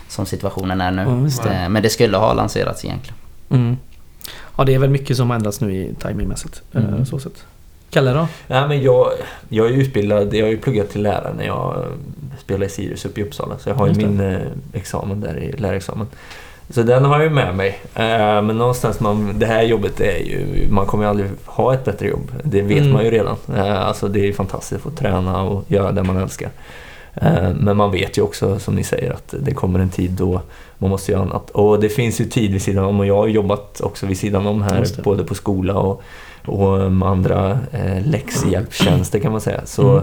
[0.09, 1.23] som situationen är nu.
[1.25, 1.69] Just det.
[1.69, 3.17] Men det skulle ha lanserats egentligen.
[3.51, 3.77] Mm.
[4.57, 6.63] Ja, det är väl mycket som har ändrats nu i timingmässigt.
[6.75, 7.07] Mm.
[7.07, 7.45] Så sätt.
[7.97, 8.29] Kalle då?
[8.47, 9.09] Nej, men jag,
[9.49, 11.85] jag är utbildad, jag har ju pluggat till lärare när jag eh,
[12.39, 13.59] spelade i Sirius uppe i Uppsala.
[13.59, 14.39] Så jag har ju min eh,
[14.73, 16.07] examen där i lärarexamen.
[16.71, 17.81] Så den har jag ju med mig.
[17.95, 21.85] Eh, men någonstans, man, det här jobbet är ju, man kommer ju aldrig ha ett
[21.85, 22.33] bättre jobb.
[22.45, 22.93] Det vet Mm.
[22.93, 23.37] man ju redan.
[23.57, 26.51] Eh, alltså det är fantastiskt att få träna och göra det man älskar.
[27.15, 30.41] Eh, Men man vet ju också, som ni säger, att det kommer en tid då
[30.79, 31.51] man måste göra annat.
[31.51, 34.47] Och det finns ju tid vid sidan om och jag har jobbat också vid sidan
[34.47, 36.03] om här, både på skola och,
[36.47, 39.61] och andra eh, läxhjälpstjänster kan man säga.
[39.65, 39.97] Så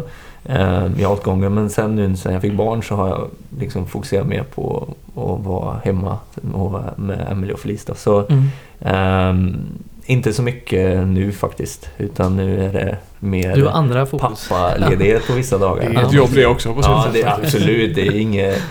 [0.46, 0.62] eh,
[0.98, 3.28] jag har hållit gången, men sen nu sen jag fick barn så har jag
[3.60, 6.18] liksom fokuserat mer på att vara hemma
[6.54, 7.86] och vara med Emelie och Felice.
[7.86, 7.96] Då.
[7.96, 8.44] Så Mm.
[8.86, 9.56] Ehm,
[10.06, 14.50] inte så mycket nu faktiskt, utan nu är det mer Du har andra fokus.
[14.50, 15.90] pappaledighet på vissa dagar.
[15.90, 17.96] Det är ett jobb det också på sitt Ja, det är absolut.
[17.96, 18.62] Det är inget...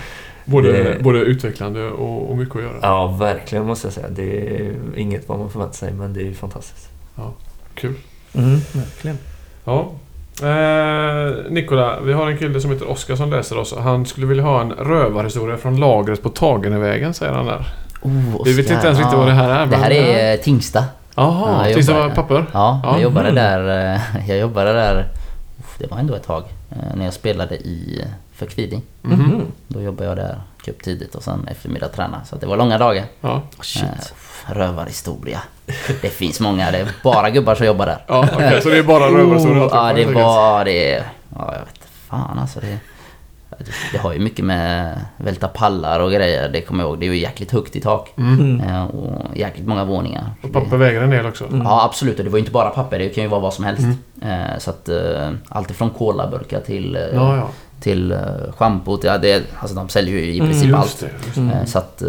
[0.45, 2.73] Både, det- både utvecklande och, och mycket att göra.
[2.81, 4.07] Ja, verkligen måste jag säga.
[4.09, 6.89] Det är inget vad man förväntar sig, men det är ju fantastiskt.
[7.75, 7.93] Kul.
[8.33, 9.17] Mm, verkligen.
[9.65, 9.91] Ja.
[10.41, 13.73] Eh, Nikola, vi har en kille som heter Oskar som läser oss.
[13.79, 17.65] Han skulle vilja ha en rövarhistoria från lagret på Tagenevägen, säger han där.
[18.01, 19.17] Oh, Vi vet inte ens riktigt Ja.
[19.19, 19.59] vad det här är.
[19.59, 20.85] Det men- här är eh, Tingsta.
[21.15, 22.45] Jaha, var papper?
[22.53, 22.91] Ja, Ja.
[22.91, 23.43] jag jobbade Mm.
[23.43, 23.93] där.
[23.95, 25.07] eh, Jag jobbade där.
[25.77, 26.43] Det var ändå ett tag.
[26.71, 28.05] eh, När jag spelade i
[28.35, 28.81] för Kviding.
[29.01, 29.19] Mhm.
[29.19, 29.41] Mhm.
[29.67, 30.37] Då jobbade jag där.
[30.65, 32.21] Cup tidigt och sen eftermiddag träna.
[32.25, 33.03] Så att det var långa dagar.
[33.21, 33.41] Ja.
[33.61, 33.83] Shit.
[33.83, 33.89] Eh,
[34.45, 35.39] Rövarhistoria.
[36.01, 36.71] Det finns många.
[36.71, 37.97] Det är bara gubbar som jobbar där.
[38.07, 38.61] Ja, okej.
[38.61, 39.63] så det är bara rövarhistoria?
[39.65, 41.03] Oh, ja, det var det.
[41.35, 41.79] Ja, jag vet
[42.09, 42.59] fan alltså.
[42.59, 42.77] Det,
[43.59, 46.49] det, det har ju mycket med välta pallar och grejer.
[46.49, 46.99] Det kommer jag ihåg.
[46.99, 48.13] Det är ju jäkligt högt i tak.
[48.17, 48.61] Mm.
[48.61, 50.29] Eh, Och jäkligt många våningar.
[50.43, 51.45] Och papper väger en del också?
[51.45, 51.61] Mm.
[51.61, 53.65] Ja absolut, och det var ju inte bara papper, det kan ju vara vad som
[53.65, 53.83] helst.
[54.21, 57.47] Eh, Så att eh, allt ifrån colaburkar till, Ja, ja.
[57.79, 58.17] till
[58.57, 60.99] schampo, till, ja, det, alltså de säljer ju i Mm, princip Just allt.
[60.99, 61.41] det.
[61.41, 61.41] Det.
[61.41, 61.65] Mm.
[61.67, 62.03] Så att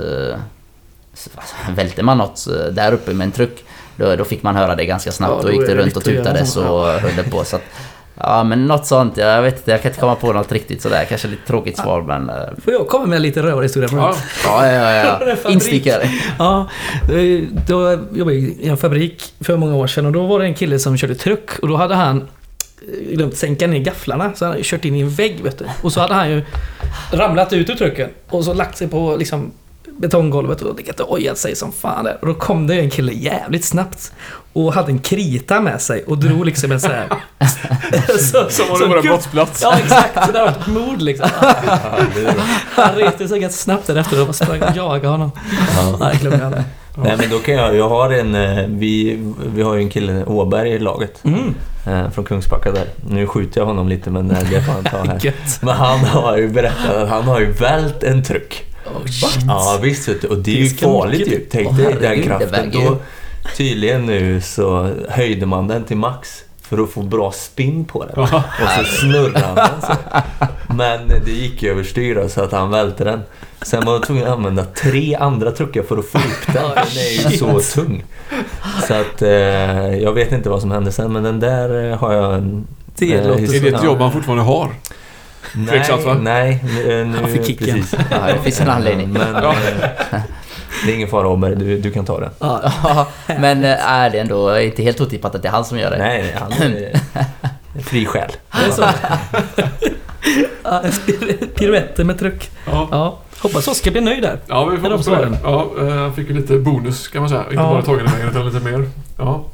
[1.14, 3.64] så, alltså, välter man något eh, där uppe med en truck
[3.96, 6.06] då, då fick man höra det ganska snabbt Ja, och då gick det runt och
[6.06, 6.66] lite att göra tutade sånt.
[6.66, 7.44] så höll det på.
[7.44, 7.62] Så att,
[8.20, 11.04] ja men något sånt, jag vet inte, jag kan inte komma på något riktigt sådär.
[11.08, 12.28] Kanske lite tråkigt svar men...
[12.30, 14.14] eh, Får jag komma med lite rövarhistoria Ja.
[14.44, 15.20] Ja, ja, ja.
[15.44, 15.50] ja.
[15.50, 16.10] Instickare.
[16.38, 16.68] Ja,
[17.08, 20.44] då- då jobbade jag i en fabrik för många år sedan och då var det
[20.46, 24.44] en kille som körde truck och då hade han eh, glömt sänka ner gafflarna så
[24.44, 25.64] han hade kört in i en vägg vet du.
[25.82, 26.42] Och så hade han ju
[27.12, 29.52] ramlat ut ur trucken och så lagt sig på liksom
[29.98, 32.18] betonggolvet och legat och ojat sig som fan där.
[32.20, 34.12] Och då kom det en kille jävligt snabbt
[34.52, 37.08] och hade en krita med sig och drog liksom en sån här...
[38.18, 39.62] så, Som var det gud- brottsplats.
[39.62, 41.28] Ja exakt, så det var ett mord liksom.
[42.74, 45.30] Han reste sig ganska snabbt därefter och sprang och jagade honom.
[45.76, 45.96] Ja.
[46.00, 46.64] Nej, glömde jag aldrig.
[46.96, 49.18] Nej men då kan jag, jag har en, eh, vi,
[49.54, 51.54] vi har ju en kille, Åberg i laget, Mm.
[51.86, 52.84] eh, från Kungsbacka där.
[53.08, 55.32] Nu skjuter jag honom lite men eh, det får han ta här.
[55.64, 58.64] Men han har ju berättat att han har ju vält en truck.
[58.86, 59.44] Oh, shit.
[59.46, 61.46] Ja visst vet du, och det är ju farligt mycket ju.
[61.50, 62.70] Tänk dig den kraften.
[62.70, 62.96] Då,
[63.56, 68.22] tydligen nu så höjde man den till max för att få bra spinn på den.
[68.22, 69.96] Och så snurrade han den så.
[70.74, 73.20] Men det gick ju överstyr så att han välte den.
[73.62, 76.70] Sen var man tvungen att använda tre andra truckar för att få upp den.
[76.74, 78.04] Den är ju så tung.
[78.88, 79.30] Så att eh,
[79.98, 82.66] jag vet inte vad som hände sen men den där eh, har jag en...
[82.98, 84.70] Det eh, Är det ett jobb man fortfarande har?
[85.52, 86.14] Nej, Tveksamt, va?
[86.20, 86.64] nej.
[86.64, 87.66] Nu, nu, Han fick kicken.
[87.74, 87.94] Precis.
[88.10, 89.12] Ja, det finns en anledning.
[89.12, 89.54] Men Ja.
[90.10, 90.20] eh,
[90.86, 92.30] det är ingen fara Åberg, du, du kan ta det.
[92.38, 93.06] Ja,
[93.38, 95.98] men eh, är det ändå inte helt otippat att det är han som gör det?
[95.98, 97.00] Nej, nej, han är
[97.82, 98.30] fri själ.
[101.54, 102.50] Piruetter med truck.
[102.66, 102.88] Ja.
[102.90, 104.38] Ja, hoppas Oskar blir nöjd där.
[104.46, 105.38] Ja, vi får hoppas det.
[105.42, 107.40] Ja, eh, han fick ju lite bonus kan man säga.
[107.42, 107.62] Inte Ja.
[107.62, 108.88] bara tagen i vägen utan lite mer.
[109.18, 109.44] Ja.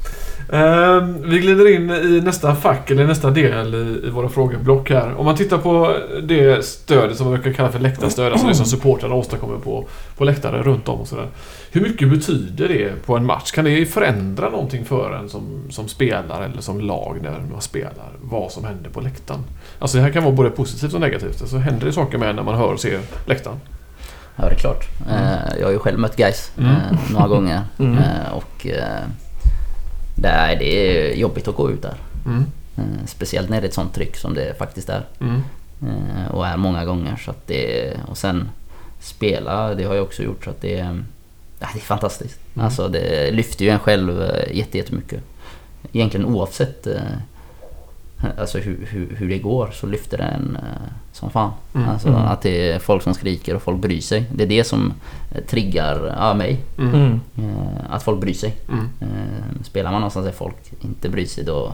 [0.51, 5.15] Ehm, vi glider in i nästa fack, eller nästa del i, i våra frågeblock här.
[5.15, 8.65] Om man tittar på det stödet som man brukar kalla för läktarstöd, alltså det som
[8.65, 9.87] supportrarna åstadkommer på,
[10.17, 11.27] på läktare runt om och sådär.
[11.71, 13.51] Hur mycket betyder det på en match?
[13.51, 18.09] Kan det förändra någonting för en som, som spelare eller som lag när man spelar?
[18.21, 19.39] Vad som händer på läktaren?
[19.79, 21.41] Alltså det här kan vara både positivt och negativt.
[21.41, 23.57] Alltså händer det saker med när man hör och ser läktaren?
[24.35, 24.83] Ja, det är klart.
[25.09, 26.71] Eh, Jag har ju själv mött guys Mm.
[26.71, 27.61] eh, några gånger.
[27.79, 27.97] Mm.
[27.97, 28.67] Eh, Och
[30.29, 30.65] eh, det
[31.11, 31.95] är, jobbigt att gå ut där.
[32.25, 32.45] Mm.
[32.77, 35.05] Eh, Speciellt när det är ett sånt tryck som det faktiskt är.
[35.19, 35.41] Mm.
[35.81, 37.15] Eh, Och är många gånger.
[37.25, 38.49] Så att det, och sen
[38.99, 40.43] spela, det har jag också gjort.
[40.43, 40.75] Så att det,
[41.59, 42.39] det är fantastiskt.
[42.53, 42.65] Mm.
[42.65, 45.23] Alltså det lyfter ju en själv eh, jätte- jättemycket.
[45.93, 46.87] Egentligen oavsett
[48.37, 50.57] alltså hur, hur, hur det går så lyfter det en
[51.21, 51.51] som fan.
[51.75, 51.89] Mm.
[51.89, 52.21] Alltså Mm.
[52.21, 54.25] att det är folk som skriker och folk bryr sig.
[54.33, 54.93] Det är det som
[55.31, 56.59] eh, triggar ja, mig.
[56.77, 56.93] Mm.
[56.93, 57.19] Mm.
[57.37, 58.55] Eh, Att folk bryr sig.
[58.69, 58.89] Mm.
[59.01, 61.71] Eh, Spelar man någonstans där folk inte bryr sig då,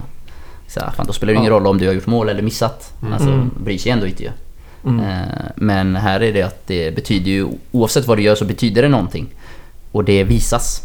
[0.68, 1.56] så här, fan, då spelar det ingen Ja.
[1.60, 2.94] roll om du har gjort mål eller missat.
[3.02, 3.14] Mm.
[3.14, 4.30] Alltså bryr sig ändå inte ju.
[5.56, 8.90] Men här är det att det betyder ju, oavsett vad du gör så betyder det
[8.90, 9.28] någonting.
[9.92, 10.82] Och det visas.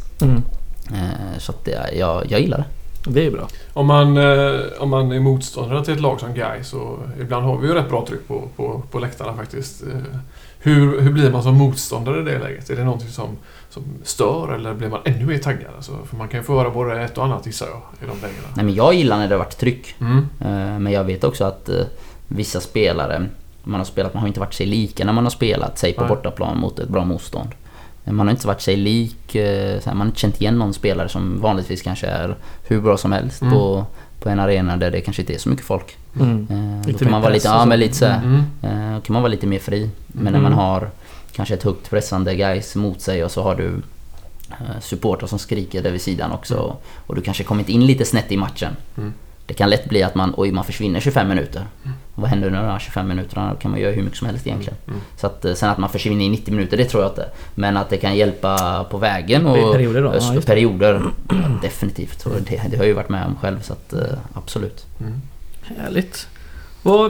[1.39, 2.65] Så att det, jag, jag gillar det.
[3.07, 3.49] Det är ju bra.
[3.73, 7.59] Om man, eh, om man är motståndare till ett lag som Guy så ibland har
[7.59, 9.83] vi ju rätt bra tryck på, på, på läktarna faktiskt.
[9.83, 10.19] Eh,
[10.65, 12.71] Hur, hur blir man som motståndare i det läget?
[12.71, 13.29] Är det någonting som,
[13.71, 15.71] som stör eller blir man ännu mer taggad?
[15.77, 18.21] Alltså, för man kan ju få höra både ett och annat gissar jag i de
[18.27, 18.49] lägena.
[18.57, 19.95] Nej men jag gillar när det har varit tryck.
[20.01, 20.19] Mm.
[20.41, 21.71] Eh, Men jag vet också att
[22.29, 23.27] vissa spelare
[23.65, 26.01] Man har spelat, man har inte varit sig lika när man har spelat, säg på
[26.01, 26.09] Nej.
[26.09, 27.49] bortaplan mot ett bra motstånd.
[28.05, 31.41] Man har inte varit sig lik, eh, man har inte känt igen någon spelare som
[31.41, 32.37] vanligtvis kanske är
[32.67, 33.55] hur bra som helst Mm.
[33.55, 33.87] på,
[34.21, 35.97] på en arena där det kanske inte är så mycket folk.
[36.21, 36.47] Mm.
[36.51, 38.43] Eh, då kan man vara lite, ja men lite så Mm.
[38.63, 39.91] Eh, kan man vara lite mer fri.
[40.07, 40.43] Men när Mm.
[40.43, 40.91] man har
[41.33, 43.83] kanske ett högt pressande guys mot sig och så har du
[44.81, 46.77] supportrar som skriker där vid sidan också.
[47.07, 48.77] Och du kanske kommit in lite snett i matchen.
[48.97, 49.13] Mm.
[49.47, 51.67] Det kan lätt bli att man, oj man försvinner 25 minuter.
[52.15, 53.51] Vad händer nu de här 25 minuterna?
[53.53, 54.79] Då kan man göra hur mycket som helst egentligen.
[54.89, 55.01] Mm.
[55.17, 57.27] Så att eh, sen att man försvinner i 90 minuter, det tror jag inte.
[57.55, 59.73] Men att det kan hjälpa på vägen och...
[59.73, 60.09] Perioder då?
[60.09, 60.53] Ja, just det.
[60.53, 62.25] perioder, ja, definitivt.
[62.25, 64.01] Det, det har jag ju varit med om själv så att eh,
[64.35, 64.87] absolut.
[65.01, 65.13] Mm.
[65.79, 66.29] Härligt.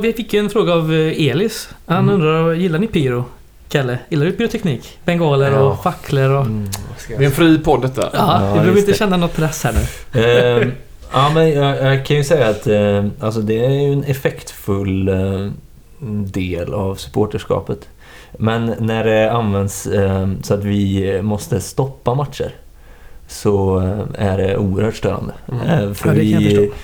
[0.03, 1.69] Vi fick en fråga av eh, Elis.
[1.87, 2.15] Han Mm.
[2.15, 3.25] undrar, gillar ni pyro?
[3.69, 4.99] Kalle, gillar du pyroteknik?
[5.05, 5.59] Bengaler Ja.
[5.59, 6.47] och facklor och...
[6.47, 6.69] Mm,
[7.09, 8.01] Det är en fri podd detta.
[8.13, 8.97] Ja, Ja, vi behöver inte det.
[8.99, 10.73] känna något press här nu.
[11.15, 14.05] Eh, ja, men jag, jag kan ju säga att eh, alltså det är ju en
[14.05, 15.51] effektfull eh,
[16.25, 17.89] del av supporterskapet.
[18.39, 22.55] Men när det används eh, så att vi måste stoppa matcher
[23.29, 25.33] så eh, är det oerhört störande.
[25.53, 25.67] Mm.
[25.67, 26.75] Eh, för Ja, det kan jag vi, förstå.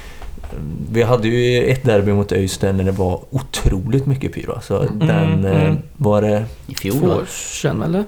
[0.93, 4.59] vi hade ju ett derby mot Öystein när det var otroligt mycket pyro.
[4.63, 4.99] Så Mm.
[4.99, 5.79] den eh, mm.
[5.97, 6.45] var det...
[6.67, 8.05] I fjol Två år sedan eller?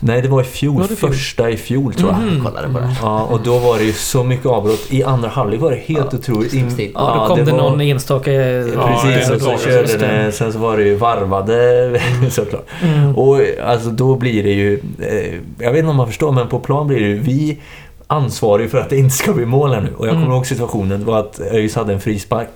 [0.00, 0.80] Nej, det var i fjol.
[0.80, 0.96] Var det?
[0.96, 2.20] Första i fjol tror jag.
[2.32, 2.44] Mhm.
[2.44, 2.96] Kollade på det.
[3.02, 4.86] Ja, och då var det ju så mycket avbrott.
[4.92, 6.72] I andra halvlek var det helt Ja, otroligt.
[6.72, 6.90] still.
[6.94, 8.32] Ja, då kom det, var- någon enstaka...
[8.32, 10.06] eh, Ja, Precis, det och så körde det.
[10.24, 12.66] det, sen så var det ju varvade såklart.
[12.82, 13.16] Mm.
[13.16, 16.58] Och alltså då blir det ju, eh, jag vet inte om man förstår, men på
[16.58, 17.58] plan blir det ju vi
[18.06, 19.88] ansvariga för att det inte ska bli mål här nu.
[19.96, 20.34] Och jag kommer Mm.
[20.36, 22.48] ihåg situationen, det var att ÖIS hade en frispark.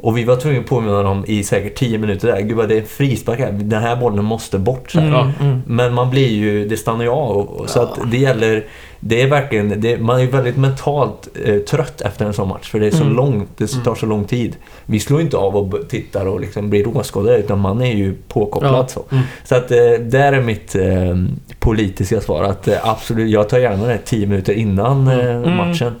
[0.00, 2.40] Och vi var tvungna att påminna dem i säkert 10 minuter där.
[2.40, 4.90] Gud vad det är en frispark här, den här bollen måste bort.
[4.90, 4.98] Så.
[5.00, 5.62] Mm, mm.
[5.66, 7.64] Men man blir ju, det stannar ju av.
[7.68, 7.82] Så Ja.
[7.82, 8.64] att det gäller,
[9.00, 12.70] det är verkligen, det, man är ju väldigt mentalt eh, trött efter en sån match.
[12.70, 13.16] För det är så Mm.
[13.16, 14.56] långt, det tar så lång tid.
[14.86, 18.74] Vi slår inte av och tittar och liksom blir råskadade utan man är ju påkopplad
[18.74, 18.86] Ja.
[18.88, 19.02] så.
[19.10, 19.24] Mm.
[19.44, 21.16] Så att eh, där är mitt eh,
[21.58, 25.56] politiska svar att eh, absolut, jag tar gärna det 10 minuter innan eh, Mm.
[25.56, 25.92] matchen.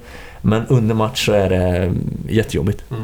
[0.42, 1.92] Men under match så är det eh,
[2.28, 2.84] jättejobbigt.
[2.90, 3.02] Mm.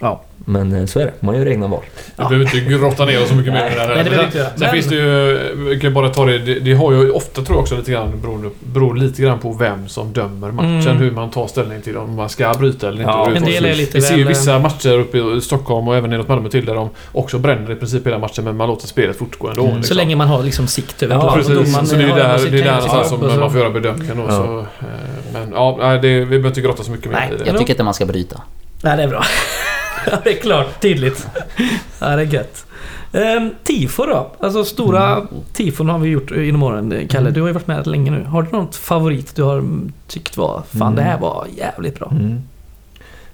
[0.00, 0.20] Ja.
[0.44, 1.82] Men eh, så är det, man gör egna val.
[2.16, 3.94] Vi behöver inte grotta ner oss så mycket mer i det här.
[3.94, 4.30] Nej, det göra.
[4.30, 7.42] Sen Men- finns det ju, vi kan bara ta det, det, det har ju ofta
[7.42, 10.80] tror jag också lite grann beror, beror lite grann på vem som dömer matchen.
[10.88, 10.96] Mm.
[10.96, 13.10] Hur man tar ställning till om man ska bryta eller inte.
[13.10, 15.96] Ja, En del är lite vi ser ju väl- vissa matcher uppe i Stockholm och
[15.96, 18.86] även neråt Malmö till där de också bränner i princip hela matchen men man låter
[18.86, 19.62] spelet fortgå ändå.
[19.62, 19.72] Mm.
[19.72, 19.96] Så liksom.
[19.96, 21.32] länge man har liksom sikt över Ja.
[21.34, 23.70] Precis, Domaren så det är där, det är där någonstans som så- man får göra
[23.70, 24.18] bedömningen.
[24.18, 24.30] Ja.
[24.30, 24.64] Så, eh,
[25.32, 27.46] men ja, det, vi behöver inte grotta så mycket mer Nej, i det.
[27.50, 28.40] Jag tycker inte man ska bryta.
[28.82, 29.24] Nej, det är bra.
[30.10, 30.80] Ja, det är klart.
[30.80, 31.26] Tydligt.
[31.98, 32.66] Ja, det är gött.
[33.12, 34.30] Ehm, tifo då?
[34.40, 37.08] Alltså stora tifon har vi gjort genom åren.
[37.10, 37.32] Kalle, Mm.
[37.34, 38.24] du har ju varit med länge nu.
[38.24, 39.64] Har du något favorit du har
[40.08, 40.94] tyckt var Fan, Mm.
[40.94, 42.08] det här var jävligt bra.
[42.10, 42.40] Mm.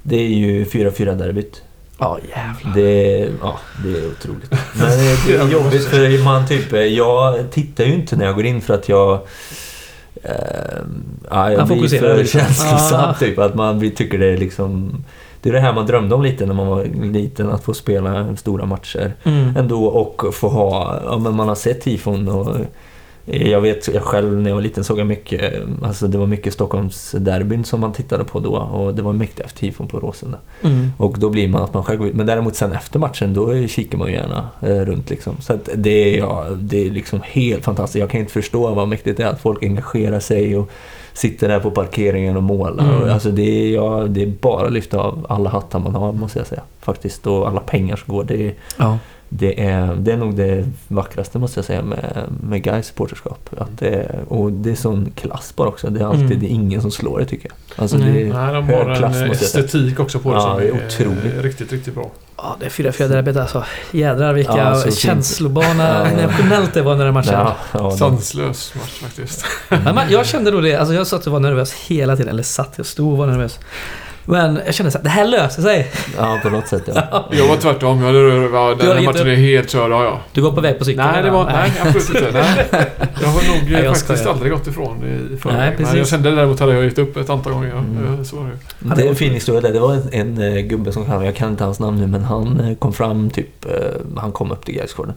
[0.02, 1.62] Det är ju 4-4 derbyt.
[1.98, 2.74] Ja, jävlar.
[2.74, 4.50] Det ja, det är otroligt.
[4.74, 4.88] Men
[5.26, 6.72] det är jobbigt för man typ...
[6.96, 9.20] Jag tittar ju inte när jag går in för att jag...
[10.22, 10.30] Eh,
[11.30, 13.14] ja, jag blir för känslosam Ah.
[13.14, 13.38] typ.
[13.38, 15.04] Att man tycker det är liksom...
[15.46, 17.50] Det är det här man drömde om lite när man var liten.
[17.50, 19.56] Att få spela stora matcher Mm.
[19.56, 21.00] ändå och få ha...
[21.04, 22.56] Ja, men man har sett tifon och...
[23.24, 26.52] Jag vet jag själv när jag var liten såg jag mycket, alltså det var mycket
[26.52, 30.38] Stockholmsderbyn som man tittade på då och det var mäktigt tifon på Råsunda.
[30.62, 30.92] Mm.
[30.96, 32.14] Och då blir man att man själv går ut.
[32.14, 35.36] Men däremot sen efter matchen, då kikar man ju gärna eh, runt liksom.
[35.40, 38.00] Så att det är, ja, det är liksom helt fantastiskt.
[38.00, 40.70] Jag kan inte förstå vad mäktigt det är att folk engagerar sig och
[41.16, 42.96] sitter där på parkeringen och målar.
[42.96, 43.10] Mm.
[43.10, 46.38] Alltså det är, ja, det är bara att lyfta av alla hattar man har, måste
[46.38, 46.62] jag säga.
[46.80, 47.26] Faktiskt.
[47.26, 48.24] Och alla pengar som går.
[48.24, 48.98] Det är, Ja.
[49.38, 53.48] Det är, det är nog det vackraste måste jag säga med, med Gais supporterskap.
[53.58, 55.90] Att det är, och det är sån klass bara också.
[55.90, 56.40] Det är alltid Mm.
[56.40, 57.82] det är ingen som slår det tycker jag.
[57.82, 59.32] Alltså det är Nej, de hög har klass en säga.
[59.32, 61.42] estetik också på det Ja, som det är är otroligt.
[61.44, 62.10] riktigt, riktigt bra.
[62.36, 63.64] Ja, det är fyra fjäderarbete alltså.
[63.92, 64.94] Jädrar vilka Ja, så fint.
[64.94, 66.26] känslobana Ja.
[66.26, 67.32] nationellt det var när den matchen.
[67.32, 69.44] Ja, ja, Sanslös match faktiskt.
[69.68, 72.30] Men man, jag kände då det, alltså jag satt och var nervös hela tiden.
[72.30, 73.58] Eller satt, jag stod och var nervös.
[74.28, 75.90] Men jag kände så här, det här löser sig.
[76.18, 77.28] Ja, på något sätt ja.
[77.32, 77.98] Jag var tvärtom.
[78.00, 78.18] Jag, hade-
[78.58, 79.90] har den här matchen är helt körd.
[79.90, 80.20] Ja, ja.
[80.32, 81.08] Du var på väg på cykeln.
[81.12, 82.32] Nej, det var, nej, absolut inte.
[82.32, 82.86] Nej.
[83.22, 84.34] Jag har nog Nej, jag faktiskt skojar.
[84.34, 85.70] aldrig gått ifrån i Nej, förväg.
[85.76, 85.90] precis.
[85.92, 87.70] Men jag kände däremot hade jag gett upp ett antal gånger.
[87.72, 88.24] Mm.
[88.24, 88.44] Så var
[88.78, 89.00] det.
[89.00, 89.72] Är var en fin historia där.
[89.72, 92.24] Det var en, en eh, gubbe som kom, jag kan inte hans namn nu, men
[92.24, 93.70] han eh, kom fram typ, eh,
[94.16, 95.14] han kom upp till Gaisgården.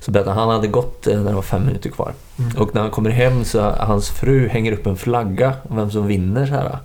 [0.00, 2.12] Så berättade han, han hade gått när det var fem minuter kvar.
[2.38, 2.50] Mm.
[2.58, 6.06] Och när han kommer hem så hans fru hänger upp en flagga om vem som
[6.06, 6.78] vinner så här.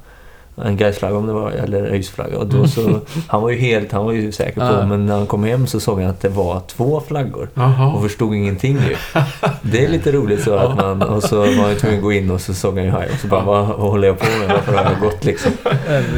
[0.56, 2.38] En Gaisflagga om det var, eller ÖIS-flagga.
[2.38, 4.86] Och då så, han var ju helt, han var ju säker på, Ja.
[4.86, 7.50] men när han kom hem så såg han att det var två flaggor.
[7.54, 8.02] Och Jaha.
[8.02, 8.96] förstod ingenting ju.
[9.62, 12.32] Det är lite roligt så att man, och så var han tvungen att gå in
[12.32, 14.50] och så såg han ju haj och så bara, vad, vad håller jag på med?
[14.50, 15.52] Varför har jag gått liksom?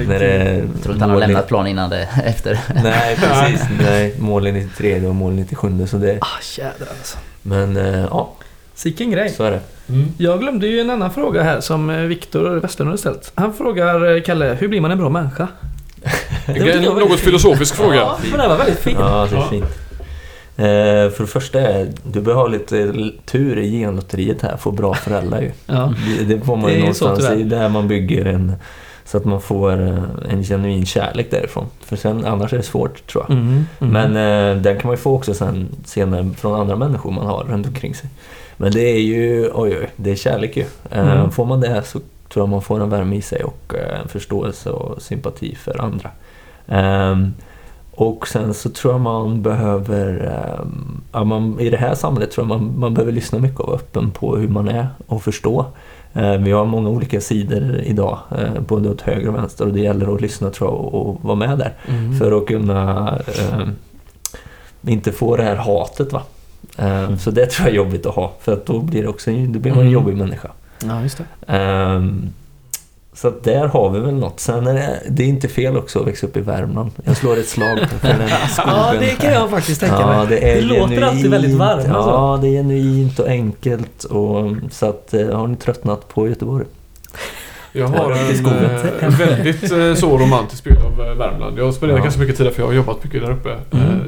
[0.08, 2.60] När det Jag tror inte han har lämnat plan innan det, efter.
[2.84, 3.68] Nej, precis.
[3.82, 6.18] Nej, mål i 93 och mål i 97 så det...
[6.22, 7.18] Ah, jädrar alltså.
[7.42, 8.30] Men eh, ja,
[8.76, 9.30] Sicken grej.
[9.30, 9.60] så är det.
[9.90, 10.08] Mm.
[10.18, 13.32] Jag glömde ju en annan fråga här som eh, Viktor Westerlund har ställt.
[13.36, 15.48] Han frågar eh, Kalle, hur blir man en bra människa?
[16.48, 17.96] En, tycker jag var något filosofisk fråga.
[17.96, 18.98] Ja, men det var väldigt fint.
[19.00, 19.66] Ja, det är fint.
[20.58, 22.94] Eh, för det första är, du behöver ha lite
[23.26, 25.52] tur i genlotteriet här, få bra föräldrar ju.
[25.66, 25.94] Ja.
[26.20, 28.54] Det, det får man Det ju är någonstans, det är där man bygger en...
[29.06, 29.72] Så att man får
[30.30, 31.66] en genuin kärlek därifrån.
[31.86, 33.38] För sen, annars är det svårt tror jag.
[33.38, 33.94] Mm, mm.
[33.94, 34.16] Men
[34.56, 37.68] eh, den kan man ju få också sen senare från andra människor man har runt
[37.68, 38.10] omkring sig.
[38.58, 40.66] Men det är ju, oj oj, det är kärlek ju.
[40.92, 41.32] Eh, Mm.
[41.32, 42.00] Får man det så
[42.34, 45.82] tror jag man får en värme i sig och eh, en förståelse och sympati för
[45.82, 46.10] andra.
[46.68, 47.34] Ehm,
[47.92, 52.44] och sen så tror jag man behöver, ehm, ja, man, i det här samhället tror
[52.48, 55.66] jag man, man behöver lyssna mycket och vara öppen på hur man är och förstå.
[56.14, 59.80] Eh, vi har många olika sidor idag, eh, både åt höger och vänster och det
[59.80, 62.18] gäller att lyssna tror jag och, och vara med där Mm.
[62.20, 63.68] för att kunna eh,
[64.88, 66.14] inte få det här hatet.
[66.14, 66.22] Va?
[66.78, 69.32] Eh, så det tror jag är jobbigt att ha, för att då blir, det också,
[69.32, 69.94] då blir man en Mm.
[69.94, 70.50] jobbig människa.
[70.86, 71.54] Ja, just det.
[71.54, 72.30] Ehm,
[73.14, 74.40] så att där har vi väl något.
[74.40, 76.92] Sen är det, det är inte fel också att växa upp i Värmland.
[77.06, 78.74] Jag slår ett slag för den här skogen.
[78.76, 80.28] Ja, det kan jag faktiskt tänka Ja, mig.
[80.28, 82.10] det, är Det låter alltid väldigt varmt, alltså.
[82.10, 84.04] Ja, det är genuint och enkelt.
[84.04, 86.66] Och, så att, eh, har ni tröttnat på Göteborg?
[87.72, 88.18] Jag har Ja,
[89.00, 91.60] en eh, väldigt så romantisk bild av Värmland.
[91.60, 92.04] Jag spenderar Ja.
[92.04, 93.50] ganska mycket tid där för jag har jobbat mycket där uppe.
[93.72, 94.02] Mm.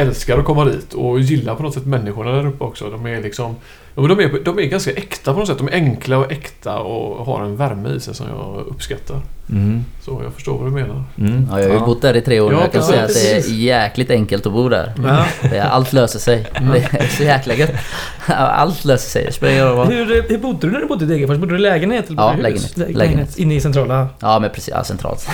[0.00, 2.90] Älskar att komma dit och gillar på något sätt människorna där uppe också.
[2.90, 3.56] De är liksom...
[3.94, 5.58] Ja, men de, är, de är ganska äkta på något sätt.
[5.58, 9.16] De är enkla och äkta och har en värme i sig som jag uppskattar.
[9.50, 9.84] Mm.
[10.04, 11.04] Så jag förstår vad du menar.
[11.18, 11.48] Mm.
[11.50, 13.14] Ja, jag har ju bott där i tre år Ja, och jag kan säga att
[13.14, 14.92] det är jäkligt enkelt att bo där.
[15.04, 15.24] Ja.
[15.50, 16.46] Det är, allt löser sig.
[16.54, 16.72] Mm.
[16.72, 17.70] Det är så jäkla gött.
[18.28, 19.52] Ja, Allt löser sig.
[19.52, 21.36] Hur, hur bodde du när du bodde i Degerfors?
[21.38, 22.08] Bodde du i lägenhet?
[22.10, 22.42] Eller Ja, hus?
[22.42, 22.76] lägenhet.
[22.76, 23.36] Lä- Lägenhet.
[23.38, 24.08] Inne i centrala?
[24.20, 24.74] Ja, men precis.
[24.74, 25.28] Ja, centralt.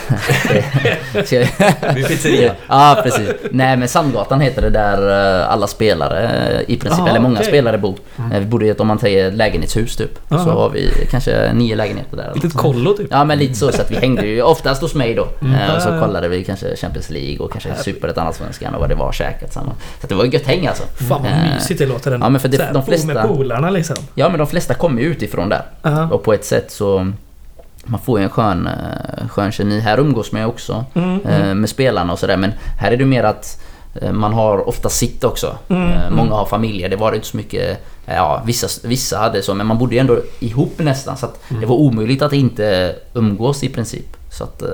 [1.94, 2.54] Vid pizzerian.
[2.68, 3.28] Ja, precis.
[3.50, 7.34] Nej, men Sandgatan heter det där eh, alla spelare eh, i princip, Aha, eller många
[7.34, 7.46] okej.
[7.48, 7.94] spelare bor.
[8.46, 10.18] Vi bodde i ett, om man säger lägenhetshus typ.
[10.28, 10.50] Så Aha.
[10.50, 12.32] har vi kanske nio lägenheter där.
[12.34, 13.06] Litet kollo typ?
[13.10, 15.22] Ja men lite så, så att vi hängde ju oftast hos mig då.
[15.22, 16.00] Eh, och så ja.
[16.00, 19.70] kollade vi kanske Champions League och kanske Superettan-Allsvenskan och vad det var käkat samma.
[19.70, 20.82] Så att det var ju gött häng alltså.
[21.08, 22.26] Fan vad Eh, mysigt det låter ändå.
[22.26, 23.28] Ja men för det, Så de bo Med flesta...
[23.28, 23.96] polarna liksom.
[24.14, 25.62] Ja men de flesta kommer ju utifrån där.
[25.82, 26.08] Ja.
[26.10, 27.12] Och på ett sätt så...
[27.88, 29.80] Man får ju en skön, eh, skön kemi.
[29.80, 31.60] Här umgås man ju också Mm, mm.
[31.60, 32.36] med spelarna och sådär.
[32.36, 33.60] Men här är det mer att
[34.12, 35.56] man har ofta sitt också.
[35.68, 36.14] Mm, Eh, mm.
[36.16, 36.88] Många har familjer.
[36.88, 37.78] Det var inte så mycket...
[38.06, 39.54] Ja, vissa, vissa hade så.
[39.54, 41.16] Men man bodde ju ändå ihop nästan.
[41.16, 41.60] Så att Mm.
[41.60, 44.16] det var omöjligt att inte umgås i princip.
[44.30, 44.68] Så att eh,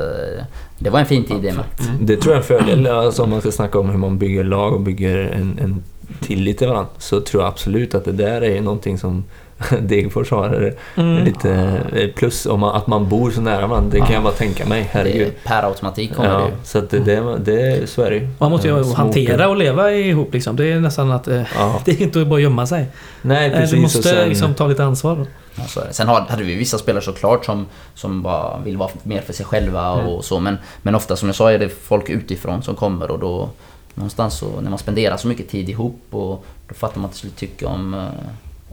[0.78, 1.64] det var en fin tid det med.
[2.00, 4.44] Det tror jag är en fördel, alltså, om man ska snacka om hur man bygger
[4.44, 5.82] lag och bygger en, en
[6.20, 6.90] tillit till varandra.
[6.98, 9.24] Så tror jag absolut att det där är någonting som
[9.80, 11.24] Degerfors har Mm.
[11.24, 12.46] lite eh, plus.
[12.46, 14.14] Om man, att man bor så nära varandra, det kan Ja.
[14.14, 14.88] jag bara tänka mig.
[14.92, 15.26] Herregud.
[15.42, 16.52] Det, per automatik kommer det Ja, ju.
[16.64, 18.28] så att det, det, det, så är det ju.
[18.38, 20.56] Man måste ju Eh, små hantera och leva ihop liksom.
[20.56, 21.28] Det är nästan att...
[21.28, 21.80] Eh, Ja.
[21.84, 22.86] det är inte bara att gömma sig.
[23.22, 23.70] Nej, precis.
[23.70, 25.26] Du måste sen- liksom ta lite ansvar.
[25.54, 25.92] Ja, så är det.
[25.92, 29.46] Sen har- hade vi vissa spelare såklart som, som bara vill vara mer för sig
[29.46, 30.22] själva och Mm.
[30.22, 30.40] så.
[30.40, 33.48] Men, men ofta som jag sa är det folk utifrån som kommer och då
[33.94, 37.36] någonstans så när man spenderar så mycket tid ihop och då fattar man till slut
[37.36, 38.08] tycka om, eh,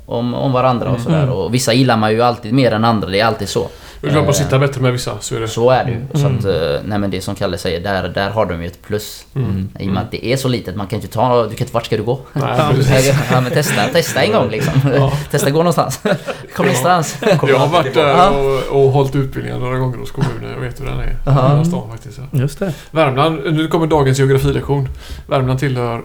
[0.10, 1.24] om, om varandra och sådär.
[1.24, 1.34] Mm.
[1.36, 3.68] Och vissa gillar man ju alltid mer än andra, det är alltid så.
[4.02, 5.48] Det är klart man Eh, sitter bättre med vissa, så är det.
[5.48, 5.98] Så är det ju.
[6.14, 6.38] Så Mm.
[6.40, 9.26] att, eh, nej men det som Kalle säger, där, där har de ju ett plus.
[9.36, 9.70] Mm.
[9.80, 11.44] I och med att det är så litet, man kan inte ta...
[11.44, 12.20] Du kan inte, vart ska du gå?
[12.34, 12.44] Nej,
[13.32, 14.74] Ja, men testa, testa en gång liksom.
[14.96, 15.12] Ja.
[15.32, 15.98] Testa gå någonstans.
[16.04, 16.12] Kom
[16.58, 16.64] Ja.
[16.64, 17.18] någonstans.
[17.22, 18.30] Jag har varit där
[18.72, 20.52] och, och hållit utbildningar några gånger hos kommunen.
[20.56, 21.16] Jag vet hur den är.
[21.26, 22.20] Den stan faktiskt.
[22.32, 22.74] Just det.
[22.92, 24.90] Värmland, nu kommer dagens geografilektion.
[25.28, 26.02] Värmland tillhör,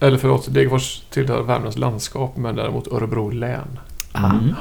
[0.00, 3.78] eller förlåt, Degerfors tillhör Värmlands landskap men däremot Örebro län.
[4.14, 4.54] Mm.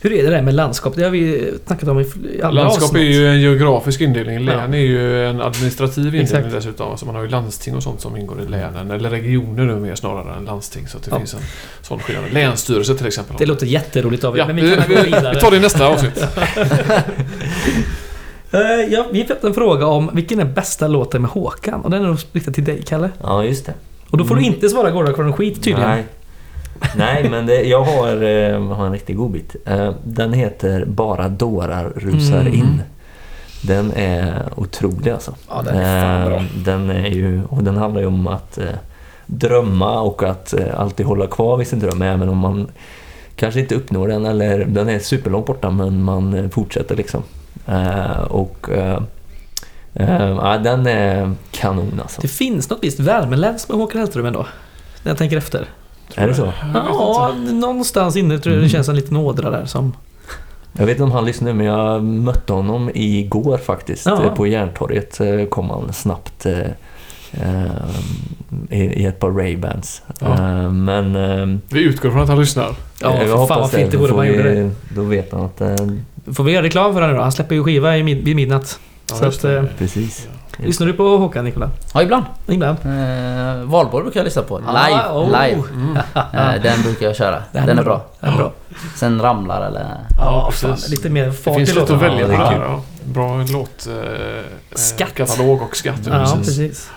[0.00, 0.92] Hur är det där med landskap?
[0.96, 2.06] Det har vi snackat om i
[2.42, 3.14] alla Landskap är avsnitt.
[3.14, 4.38] ju en geografisk indelning.
[4.38, 4.78] Län Ja.
[4.78, 6.50] är ju en administrativ indelning Exakt.
[6.52, 6.90] dessutom.
[6.90, 8.90] Alltså man har ju landsting och sånt som ingår i länen.
[8.90, 10.88] Eller regioner nu mer snarare än landsting.
[10.88, 11.18] Så att det Ja.
[11.18, 11.40] finns en
[11.82, 12.32] sån skillnad.
[12.32, 13.36] Länsstyrelse till exempel.
[13.38, 15.34] Det låter jätteroligt David, ja, men vi, kan vi, gå vidare.
[15.34, 16.24] vi tar det i nästa avsnitt.
[18.52, 18.60] Eh,
[18.92, 21.80] ja, vi fick en fråga om vilken är bästa låten med Håkan?
[21.80, 23.10] Och den är nog riktad till dig, Kalle.
[23.22, 23.74] Ja, just det.
[24.10, 24.54] Och då får du Mm.
[24.54, 25.90] inte svara Gårdakvarn skit tydligen.
[25.90, 26.04] Nej.
[26.96, 29.56] Nej, men det, jag har, eh, har en riktig godbit.
[29.66, 32.54] Eh, den heter Bara dårar rusar Mm.
[32.54, 32.82] in.
[33.62, 35.34] Den är otrolig alltså.
[35.48, 36.42] Ja, den är fan Eh.
[36.64, 38.64] Den är ju, och den handlar ju om att eh,
[39.26, 42.68] drömma och att eh, alltid hålla kvar vid sin dröm även om man
[43.36, 47.22] kanske inte uppnår den eller den är superlångt borta men man eh, fortsätter liksom.
[48.28, 48.68] Och
[49.94, 52.20] ja, den är kanon alltså.
[52.20, 54.46] Det finns något visst värmeläns med Håkan Hellström ändå.
[55.02, 55.66] När jag tänker efter.
[56.14, 56.52] Är det så?
[56.74, 59.92] Ja, någonstans inne tror jag det känns en liten ådra där som...
[60.78, 64.06] Jag vet inte om han lyssnar men jag mötte honom igår faktiskt.
[64.06, 64.24] Ja.
[64.24, 65.20] Eh, På Järntorget
[65.50, 66.58] kom han snabbt eh,
[67.32, 67.72] eh,
[68.70, 70.02] i, i ett par Ray-Bans.
[70.20, 70.68] Ja.
[70.70, 72.68] Men eh, Vi utgår från att han lyssnar.
[73.02, 74.50] Ja, jag för fan vad fint det vore om han gjorde det.
[74.62, 75.62] vi- Då vet han att...
[76.36, 77.22] Får vi göra reklam för honom då?
[77.22, 78.80] Han släpper ju skiva i mid- vid midnatt.
[79.10, 79.58] Ja, så just att, det.
[79.58, 80.28] eh, precis.
[80.56, 81.70] lyssnar du på Håkan Nikola?
[81.94, 82.24] Ja, ibland.
[82.46, 82.78] Ibland.
[82.84, 84.58] Eh, Valborg brukar jag lyssna på.
[84.58, 84.70] Live.
[84.72, 85.26] Ah, oh.
[85.26, 85.62] live.
[85.72, 85.96] Mm.
[86.32, 87.42] Eh, den brukar jag köra.
[87.52, 88.04] Den Den, är bra.
[88.20, 88.52] Den är bra.
[88.96, 89.86] Sen ramlar eller...
[90.18, 90.82] Ja, precis.
[90.82, 92.42] fan, lite mer Det fart finns i lite att välja Ja, det på.
[92.42, 92.82] Ja.
[93.04, 93.86] Bra låt...
[93.86, 94.42] Eh,
[94.74, 95.14] Skatt.
[95.14, 96.00] Katalog och skatt.
[96.06, 96.46] Ja, precis.
[96.58, 96.90] precis.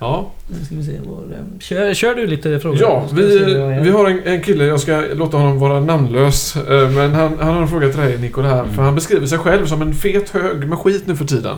[0.00, 0.92] Ja, Nu ska vi se.
[1.04, 2.78] Vår, eh, kör, kör du lite frågor?
[2.80, 3.38] ja vi
[3.82, 6.56] vi, vad har en, en kille, jag ska låta honom vara namnlös.
[6.56, 8.60] eh, Men han, han har en fråga till dig Nico här.
[8.60, 8.74] Mm.
[8.74, 11.56] För han beskriver sig själv som en fet hög med skit nu för tiden.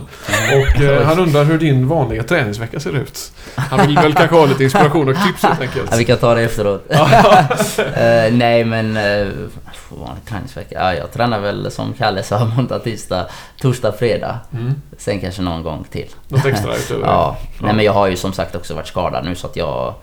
[0.53, 3.33] Och eh, han undrar hur din vanliga träningsvecka ser ut.
[3.55, 5.89] Han vill väl kanske ha lite inspiration och tips helt enkelt.
[5.91, 6.85] Ja, vi kan ta det efteråt.
[7.97, 8.97] Eh, nej men...
[8.97, 9.29] Uh,
[9.89, 10.75] vanlig träningsvecka.
[10.81, 13.27] Ja, jag tränar väl som Kalle sa måndag, tisdag,
[13.61, 14.39] torsdag, fredag.
[14.53, 14.75] Mm.
[14.99, 16.09] Sen kanske någon gång till.
[16.29, 17.37] Något extra utöver Ja.
[17.63, 17.67] Ja.
[17.67, 19.95] Nej men jag har ju som sagt också varit skadad nu så att jag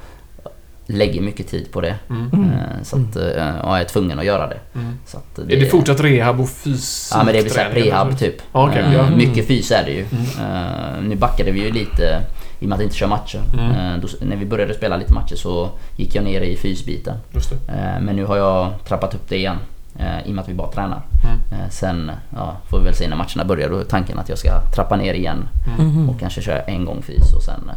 [0.87, 1.95] lägger mycket tid på det.
[2.09, 2.29] Mm.
[2.33, 2.49] Mm.
[2.49, 4.59] Eh, Så att, eh, och jag är tvungen att göra det.
[4.75, 4.97] Mm.
[5.05, 7.17] Så att Är det fortsatt rehab och fysik?
[7.17, 8.17] Ja men det blir såhär prehab eller?
[8.17, 8.35] typ.
[8.51, 8.99] Okej, Eh.
[9.07, 9.17] Mm.
[9.17, 10.01] Mycket fys är det ju.
[10.01, 12.21] Eh, nu backade vi ju lite
[12.59, 13.39] i och med att inte köra matcher.
[13.53, 13.71] Mm.
[13.93, 17.17] Eh, då, när vi började spela lite matcher så gick jag ner i fysbiten.
[17.33, 17.73] Just det.
[17.73, 19.57] Eh, men nu har jag trappat upp det igen.
[19.97, 21.01] Eh, I och med att vi bara tränar.
[21.23, 21.61] Mm.
[21.61, 23.69] Eh, sen ja, får vi väl se när matcherna börjar.
[23.69, 25.47] Då är tanken att jag ska trappa ner igen.
[25.79, 26.09] Mhm.
[26.09, 27.71] Och kanske köra en gång fys och sen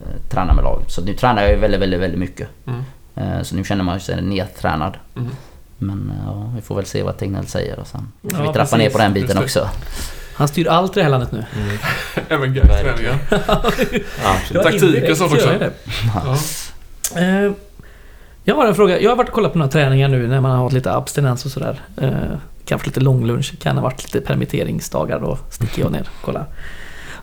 [0.00, 0.90] eh, träna med laget.
[0.90, 2.48] Så nu tränar jag ju väldigt, väldigt, väldigt mycket.
[2.66, 2.82] Mm.
[3.14, 4.96] Eh, så nu känner man sig nedtränad.
[5.16, 5.28] Mm.
[5.78, 8.52] Men eh, ja, vi får väl se vad Tegnell säger och sen får Ja, vi
[8.52, 9.68] trappa ner på den biten också.
[10.34, 11.44] Han styr allt i det här landet nu.
[11.56, 11.78] Mm.
[12.28, 13.18] Även.
[13.46, 14.04] Absolut.
[14.54, 15.54] Ja, Taktiker indirekt sånt också.
[16.14, 17.54] Ja.
[18.48, 19.00] Eh, Jag har en fråga.
[19.00, 21.44] Jag har varit och kollat på några träningar nu när man har haft lite abstinens
[21.44, 21.80] och sådär.
[22.00, 22.10] Eh,
[22.64, 23.58] Kanske lite långlunch.
[23.62, 25.20] Kan ha varit lite permitteringsdagar.
[25.20, 26.44] Då sticker jag ner och kollar.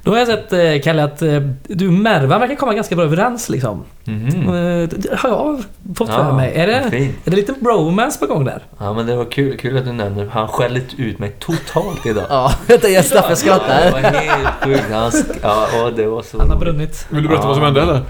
[0.03, 3.05] Då har jag sett, eh, Kalle, att eh, du och Mervan verkar komma ganska bra
[3.05, 3.83] överens liksom.
[4.07, 5.63] Eh, det har jag
[5.95, 6.53] fått för Ja, mig.
[6.55, 8.63] Är det, är det lite bromance på gång där?
[8.79, 12.25] Ja men det var kul, kul att du nämner Han skällde ut mig totalt idag.
[12.29, 13.91] Ja, vänta jag Staffe Det skrattar.
[13.91, 14.91] var helt sjukt.
[14.91, 15.11] Han
[15.41, 17.07] ja, och det var så Han har brunnit.
[17.09, 18.01] Vill du berätta vad som hände eller?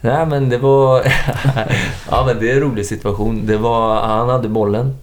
[0.00, 1.02] Nej men det var...
[2.10, 3.46] ja men det är en rolig situation.
[3.46, 4.02] Det var...
[4.02, 4.94] Han hade bollen.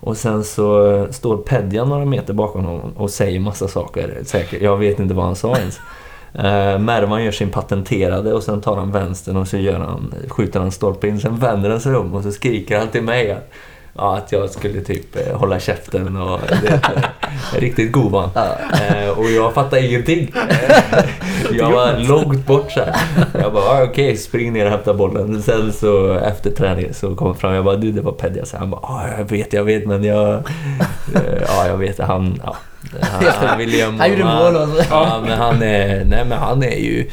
[0.00, 4.18] Och sen så eh, står Pedja några meter bakom honom och säger massa saker.
[4.24, 4.62] Säkert.
[4.62, 5.80] Jag vet inte vad han sa ens.
[6.34, 10.60] Uh, Mervan gör sin patenterade och sen tar han vänstern och så gör han, skjuter
[10.60, 11.20] han stolpe in.
[11.20, 13.50] Sen vänder han sig om och så skriker han till mig att,
[13.98, 17.02] ja, att jag skulle typ eh, hålla käften och det, eh,
[17.60, 18.30] riktigt god han.
[18.34, 18.56] Ja.
[18.86, 20.32] Eh, och jag fattade ingenting.
[21.52, 22.94] Jag var långt bort så här.
[23.40, 25.42] Jag bara, ah, okej, spring ner och hämta bollen.
[25.42, 28.44] Sen så efter träningen så kom jag fram jag bara, du det var Pedja.
[28.58, 30.42] Han bara, ah, jag vet, jag vet, men jag...
[31.48, 32.40] Ja, jag vet, han...
[32.44, 32.56] Ja,
[33.00, 34.00] han, han ville mål.
[34.00, 34.84] Han gjorde mål och så.
[34.90, 36.04] Ja, men han är...
[36.04, 37.10] Nej, men han är ju...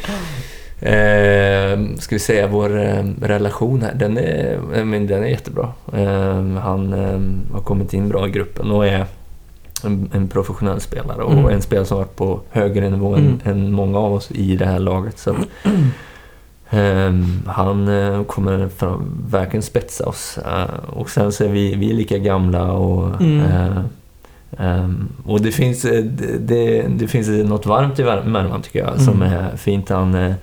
[0.86, 5.70] Eh, ska vi säga vår eh, relation här, den är, men den är jättebra.
[5.94, 9.06] Eh, han eh, har kommit in bra i gruppen och är
[9.84, 11.46] en, en professionell spelare och Mm.
[11.50, 13.40] en spelare som varit på högre nivå Mm.
[13.44, 15.18] än, än många av oss i det här laget.
[15.20, 15.38] Så att,
[16.70, 20.38] ehm, han eh, kommer fram, verkligen spetsa oss.
[20.38, 23.42] Eh, och sen så är vi, vi är lika gamla och Mm.
[24.60, 26.02] ehm, och det finns, det,
[26.40, 29.34] det, det finns något varmt i Vär- Mervan tycker jag som Mm.
[29.34, 29.90] är fint.
[29.90, 30.34] Han,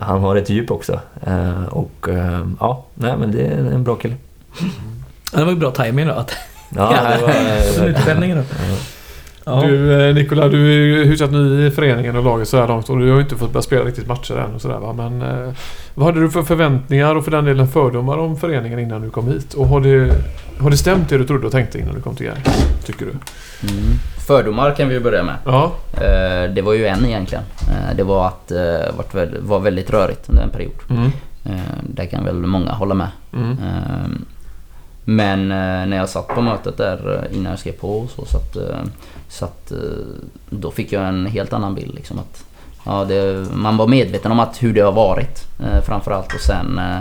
[0.00, 1.00] han har ett djup också.
[1.26, 4.14] Eh, och eh, ja, nej men det är en bra kille.
[5.32, 6.12] Ja, Det var ju bra timing då.
[6.12, 6.32] Att,
[6.76, 7.28] Ja, det var...
[7.84, 8.44] eh, Utställningen då.
[9.48, 9.62] Ja.
[9.66, 12.88] Du eh, Nikola, du är ju hyfsat ny i föreningen och laget så här långt
[12.90, 14.92] och du har ju inte fått börja spela riktigt matcher än och sådär va.
[14.92, 15.52] Men eh,
[15.94, 19.28] vad hade du för förväntningar och för den delen fördomar om föreningen innan du kom
[19.28, 19.54] hit?
[19.54, 20.12] Och har det,
[20.60, 22.68] har det stämt det du trodde och tänkte innan du kom till Gais?
[22.84, 23.10] Tycker du?
[23.72, 23.84] Mm.
[24.26, 25.34] Fördomar kan vi ju börja med.
[25.44, 25.72] Ja.
[25.94, 27.44] Eh, Det var ju en egentligen.
[27.70, 30.72] Eh, Det var att det var väldigt rörigt under en period.
[30.90, 31.10] Mm.
[31.82, 33.08] Det kan väl många hålla med.
[33.32, 33.56] Mm.
[35.04, 35.48] Men
[35.90, 38.78] när jag satt på mötet där innan jag skrev på så, så, att, eh,
[39.28, 39.78] så att, eh,
[40.50, 41.94] då fick jag en helt annan bild.
[41.94, 42.44] Liksom att,
[42.84, 46.78] ja, det, man var medveten om att hur det har varit eh, framförallt och sen
[46.78, 46.98] eh,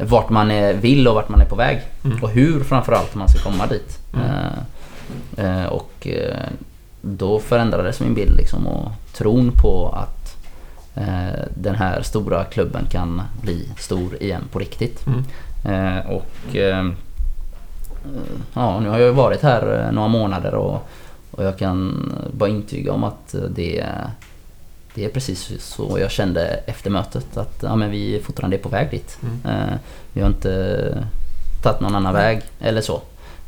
[0.00, 1.80] vart man är, vill och vart man är på väg.
[2.04, 2.22] Mm.
[2.22, 3.98] Och hur framförallt man ska komma dit.
[4.14, 4.26] Mm.
[5.36, 6.36] Eh, eh, och eh,
[7.02, 10.12] då förändrades min bild liksom och tron på att
[11.54, 15.06] den här stora klubben kan bli stor igen på riktigt.
[15.06, 15.24] Mm.
[16.06, 16.56] Och
[18.54, 20.88] ja, nu har jag varit här några månader och,
[21.36, 23.84] Och jag kan bara intyga om att det,
[24.94, 27.36] det är precis så jag kände efter mötet.
[27.36, 29.18] Att ja, men vi fortfarande är på väg dit.
[29.22, 29.58] Mm.
[29.58, 29.74] Eh,
[30.12, 31.04] vi har inte
[31.62, 33.00] tagit någon annan väg eller så.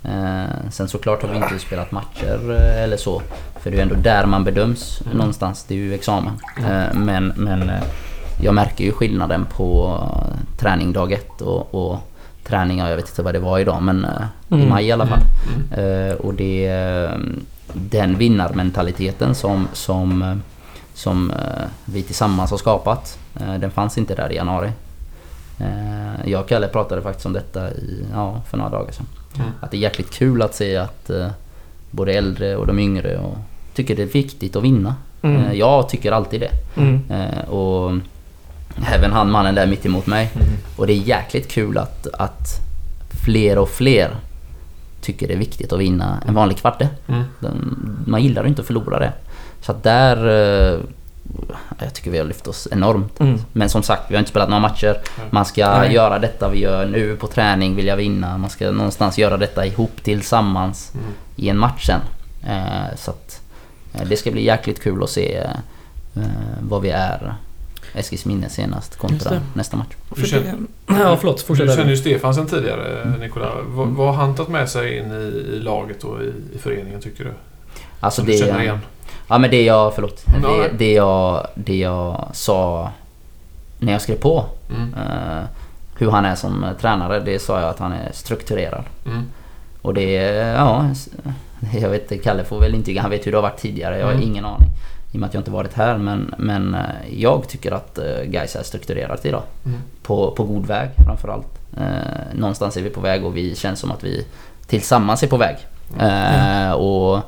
[0.05, 3.23] Eh, sen såklart har vi inte spelat matcher eh, eller så.
[3.61, 5.17] För det är ju ändå där man bedöms Mm.
[5.19, 5.65] någonstans.
[5.69, 6.33] Det är ju examen.
[6.59, 7.71] Eh, men men
[8.43, 9.99] jag märker ju skillnaden på
[10.59, 11.99] träning dag ett och, och
[12.45, 14.07] träning, ja, jag vet inte vad det var idag men
[14.49, 14.69] i Mm.
[14.69, 15.21] maj i alla fall.
[15.77, 16.17] Mm.
[16.17, 16.67] Och det
[17.73, 20.37] den vinnarmentaliteten som, som, eh,
[20.95, 21.37] som eh,
[21.85, 23.19] vi tillsammans har skapat.
[23.41, 24.71] eh, Den fanns inte där i januari.
[26.25, 29.07] Jag och Kalle pratade faktiskt om detta i, ja, för några dagar sedan.
[29.37, 29.51] Mm.
[29.61, 31.11] Att det är jäkligt kul att se att
[31.91, 33.37] både äldre och de yngre och
[33.75, 34.95] tycker det är viktigt att vinna.
[35.23, 35.59] Mm.
[35.59, 36.51] Jag tycker alltid det.
[36.81, 37.01] Mm.
[37.49, 37.93] Och
[38.95, 40.31] även han mannen där mitt emot mig.
[40.35, 40.47] Mm.
[40.77, 42.61] Och det är jäkligt kul att, att
[43.25, 44.11] fler och fler
[45.13, 46.89] tycker det är viktigt att vinna en vanlig kvarte.
[47.09, 47.23] Mm.
[47.41, 49.13] Den- Man gillar ju inte att förlora det.
[49.61, 50.17] Så att där...
[50.29, 50.81] eh,
[51.81, 53.21] Jag tycker vi har lyft oss enormt.
[53.21, 53.39] Mm.
[53.53, 54.97] Men som sagt, vi har inte spelat några matcher.
[55.31, 55.93] Man ska Nej.
[55.95, 58.39] göra detta vi gör nu på träning, vill jag vinna.
[58.39, 61.07] Man ska någonstans göra detta ihop tillsammans Mm.
[61.37, 62.01] i en match sen.
[62.47, 63.41] Eh, Så att
[63.95, 65.47] eh, det ska bli jäkligt kul att se
[66.61, 67.35] vad vi är
[67.95, 69.41] Eskilsminne senast kontra det.
[69.55, 69.95] nästa match.
[70.17, 70.55] Du känner,
[70.87, 71.45] Ja, förlåt.
[71.49, 73.21] du känner ju Stefan sen tidigare, Mm.
[73.21, 73.51] Nikola.
[73.67, 77.01] Vad, vad har han tagit med sig in i, i laget och i, i föreningen
[77.01, 77.31] tycker du?
[78.01, 78.65] Alltså Som du känner det...
[78.65, 78.79] igen?
[79.29, 80.25] Ja men det jag, förlåt.
[80.43, 82.91] Ja, Det, det, jag, det jag sa
[83.79, 84.95] när jag skrev på Mm.
[84.95, 85.45] eh,
[85.99, 88.85] hur han är som tränare, det sa jag att han är strukturerad.
[89.07, 89.23] Mm.
[89.83, 90.13] Och det,
[90.57, 90.87] ja,
[91.81, 94.07] jag vet inte, Kalle får väl intyga, han vet hur det har varit tidigare, jag
[94.07, 94.25] har Mm.
[94.25, 94.69] ingen aning.
[95.13, 96.81] I och med att jag inte varit här, men, men eh,
[97.19, 99.43] jag tycker att eh, Gais är strukturerat idag.
[99.67, 99.81] Mm.
[100.03, 101.59] På, på god väg framförallt.
[101.77, 104.27] Eh, någonstans är vi på väg och vi känns som att vi
[104.67, 105.57] tillsammans är på väg.
[106.01, 107.21] Eh, och,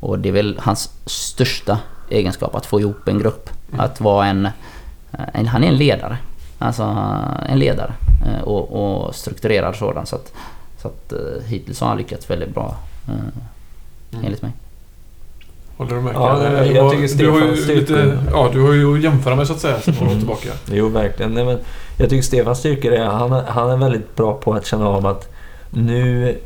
[0.00, 1.78] och det är väl hans största
[2.10, 3.50] egenskap, att få ihop en grupp.
[3.68, 3.80] Mm.
[3.80, 4.48] Att vara en,
[5.32, 5.46] en...
[5.46, 6.18] Han är en ledare.
[6.58, 6.82] Alltså
[7.48, 7.92] en ledare.
[8.26, 10.06] Eh, och, och strukturerad sådan.
[10.06, 10.32] Så att,
[10.82, 12.76] så att eh, hittills har han lyckats väldigt bra.
[13.08, 13.14] eh,
[14.12, 14.24] Mm.
[14.24, 14.52] Enligt mig.
[15.76, 16.14] Håller du med?
[16.14, 16.64] Ja, Kalle?
[16.66, 19.36] jag Du har- tycker du har Stefans lite, styrkor- Ja, du har ju att jämföra
[19.36, 20.48] med så att säga sen några år tillbaka.
[20.72, 21.34] Jo, verkligen.
[21.34, 21.58] Nej, men
[21.98, 25.06] jag tycker Stefans styrka är han, är- han är väldigt bra på att känna av
[25.06, 25.32] att
[25.70, 26.36] nu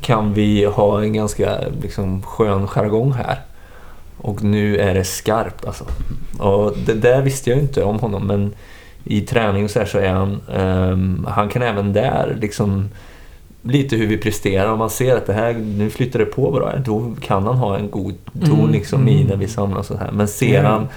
[0.00, 3.40] kan vi ha en ganska liksom, skön jargong här.
[4.18, 5.84] Och nu är det skarpt alltså.
[6.38, 8.52] Och det där visste jag inte om honom men
[9.04, 10.40] i träning och så så är han...
[10.54, 12.88] ehm, han kan även där liksom
[13.62, 14.72] lite hur vi presterar.
[14.72, 17.56] Om man ser att det här, nu flyttar det på bra här, då kan han
[17.56, 19.26] ha en god ton Mm, liksom i mm.
[19.26, 20.10] när vi samlas så här.
[20.12, 20.70] Men ser Mm.
[20.72, 20.88] han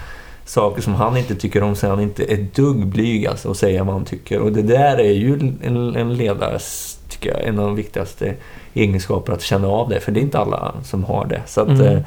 [0.45, 3.57] saker som han inte tycker om så är han inte ett dugg blyg alltså och
[3.57, 4.39] säga vad han tycker.
[4.39, 5.33] Och det där är ju
[5.63, 8.33] en, en ledares, tycker jag, en av de viktigaste
[8.73, 9.99] egenskaperna att känna av det.
[9.99, 11.41] För det är inte alla som har det.
[11.45, 12.03] Så att, Mm.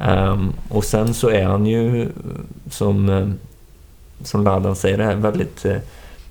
[0.00, 2.08] ehm, och sen så är han ju,
[2.70, 3.28] som, eh,
[4.24, 5.76] som Ladan säger, det här väldigt eh,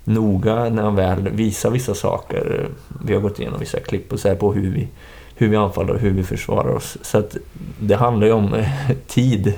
[0.10, 2.68] noga när han väl visar vissa saker.
[3.05, 4.88] Vi har gått igenom vissa klipp och så på hur vi,
[5.36, 6.97] hur vi anfaller och hur vi försvarar oss.
[7.01, 7.38] Så att
[7.80, 8.64] det handlar ju om
[9.07, 9.53] tid.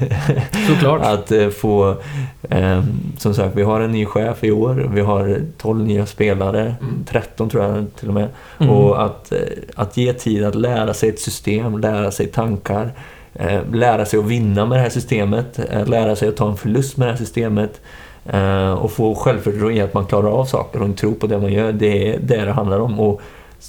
[0.67, 1.01] Såklart.
[1.01, 1.95] Att eh, få...
[2.49, 2.83] Eh,
[3.17, 4.89] som sagt, vi har en ny chef i år.
[4.93, 6.75] Vi har 12 nya spelare.
[6.81, 7.03] Mm.
[7.05, 8.27] 13 tror jag till och med.
[8.57, 8.73] Mm.
[8.73, 9.39] Och att, eh,
[9.75, 12.91] att ge tid att lära sig ett system, lära sig tankar.
[13.33, 15.59] Eh, lära sig att vinna med det här systemet.
[15.69, 17.81] Eh, lära sig att ta en förlust med det här systemet.
[18.25, 21.37] Eh, och få självförtroende i att man klarar av saker och en tro på det
[21.37, 21.71] man gör.
[21.71, 22.99] Det är det det handlar om.
[22.99, 23.21] Och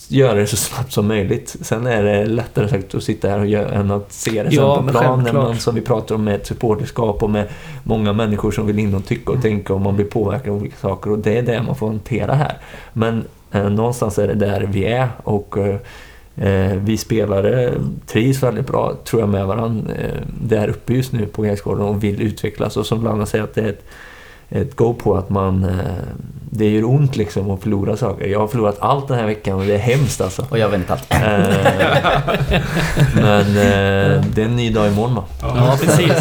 [0.09, 1.57] göra det så snabbt som möjligt.
[1.61, 4.59] Sen är det lättare sagt att sitta här och göra än att se det sen
[4.59, 5.19] Ja, på men plan.
[5.19, 5.45] När självklart.
[5.45, 7.49] man, som vi pratar om med ett supporterskap och med
[7.83, 10.77] många människor som vill in och tycka och tänka och man blir påverkad av olika
[10.77, 11.11] saker.
[11.11, 12.57] Och det är det man får hantera här.
[12.93, 15.77] Men eh, någonstans är det där vi är och eh,
[16.49, 17.75] eh, vi spelare
[18.07, 22.05] trivs väldigt bra, tror jag, med varandra eh, där uppe just nu på Gaisgården och
[22.05, 22.77] vill utvecklas.
[22.77, 23.85] Och som Landa säger att det är ett,
[24.53, 25.65] ett go på att man...
[25.65, 25.71] Eh,
[26.55, 28.27] det gör ont liksom att förlora saker.
[28.27, 30.47] Jag har förlorat allt den här veckan och det är hemskt alltså.
[30.49, 31.13] Och jag vet inte allt.
[31.13, 31.21] Eh,
[33.15, 35.25] men eh, det är en ny dag imorgon va?
[35.43, 36.13] Ja, precis.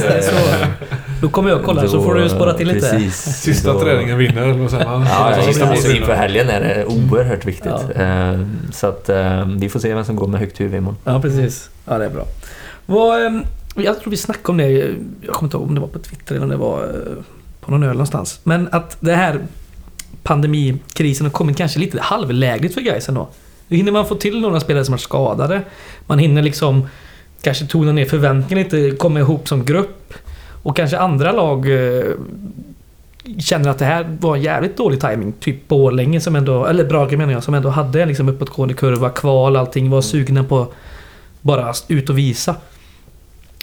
[1.22, 2.80] Då kommer jag och kollar så får du spara till lite.
[2.80, 3.16] Precis.
[3.16, 5.02] Sista Då- träningen vinner, eller vad säger man?
[5.06, 5.96] Ja, ja, Sista precis.
[5.96, 7.72] inför helgen är det oerhört viktigt.
[7.98, 8.34] Ja.
[8.72, 9.10] Så att
[9.60, 10.98] vi får se vem som går med högt huvud imorgon.
[11.04, 11.70] Ja, precis.
[11.86, 12.26] Ja, det är bra.
[12.86, 13.42] Vad,
[13.76, 14.70] jag tror vi snackade om det,
[15.22, 16.88] jag kommer inte ihåg om det var på Twitter eller om det var
[17.62, 18.40] på någon öl någonstans.
[18.44, 19.40] Men att det här
[20.24, 23.30] pandemikrisen har kommit kanske lite halvlägligt för Gais ändå.
[23.68, 25.62] Nu hinner man få till några spelare som är skadade.
[26.08, 26.88] Man hinner liksom
[27.42, 30.14] kanske tona ner förväntningarna lite, komma ihop som grupp.
[30.64, 32.04] Och kanske andra lag eh,
[33.40, 35.34] känner att det här var jävligt dålig timing.
[35.40, 39.10] Typ Borlänge som ändå, eller Brage menar jag, som ändå hade en liksom uppåtgående kurva,
[39.10, 40.68] kval, allting var sugna på
[41.42, 42.56] bara ut och visa.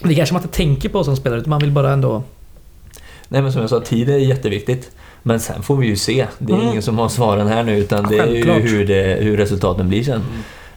[0.03, 2.23] Det kanske man inte tänker på som spelare, utan man vill bara ändå...
[3.31, 4.91] Nej men som jag sa, tid är jätteviktigt.
[5.23, 6.25] Men sen får vi ju se.
[6.37, 6.69] Det är Mm.
[6.69, 10.03] ingen som har svaren här nu utan det är ju hur, det, hur resultaten blir
[10.03, 10.21] sen.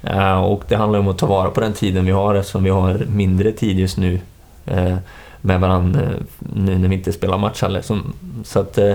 [0.02, 0.18] Mm.
[0.18, 2.70] Eh, och det handlar om att ta vara på den tiden vi har eftersom vi
[2.70, 4.18] har mindre tid just nu
[4.66, 4.96] eh,
[5.40, 6.08] med varandra eh,
[6.54, 7.80] nu när vi inte spelar match heller.
[7.82, 8.12] Som,
[8.44, 8.94] så att, eh,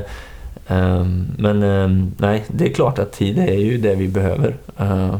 [0.68, 4.56] ehm, men eh, nej, det är klart att tid är ju det vi behöver.
[4.80, 5.16] Eh,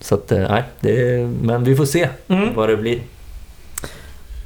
[0.00, 2.48] så att nej, det men vi får se Mm.
[2.54, 2.98] vad det blir.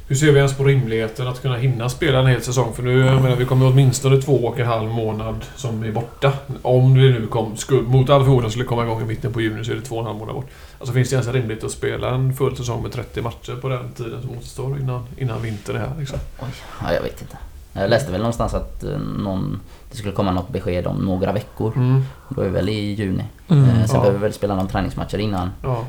[0.09, 2.73] Hur ser vi ens på rimligheten att kunna hinna spela en hel säsong?
[2.73, 6.33] För nu, jag menar, vi kommer åtminstone två och en halv månad som är borta.
[6.61, 9.63] Om det nu kom, skulle, mot all förmodan skulle komma igång i mitten på juni
[9.63, 10.45] så är det två och en halv månad bort.
[10.79, 13.91] Alltså finns det ens rimligt att spela en full säsong med 30 matcher på den
[13.91, 16.19] tiden som återstår innan, innan vintern är här liksom?
[16.39, 16.47] Oj,
[16.83, 17.37] ja, jag vet inte.
[17.73, 19.59] Jag läste väl någonstans att eh, någon,
[19.91, 21.73] det skulle komma något besked om några veckor.
[21.75, 22.03] Mm.
[22.29, 23.23] Då är vi väl i juni.
[23.47, 23.63] Mm.
[23.63, 23.99] Eh, Sen Ja.
[23.99, 25.49] behöver vi väl spela några träningsmatcher innan.
[25.63, 25.83] Ja,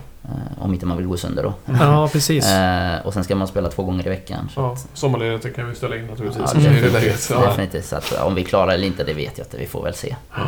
[0.61, 1.53] Om inte man vill gå sönder då.
[1.81, 2.53] Ja, precis.
[2.53, 4.49] Eh, Och sen ska man spela två gånger i veckan.
[4.55, 4.77] Så ja.
[4.95, 6.43] Sommarledigheten kan vi ställa in naturligtvis.
[6.55, 7.29] ja, definitivt.
[7.31, 7.41] Ja.
[7.47, 7.85] definitivt.
[7.85, 9.57] Så att eh, om vi klarar eller inte, det vet jag inte.
[9.57, 10.17] Vi får väl se.
[10.37, 10.43] Eh,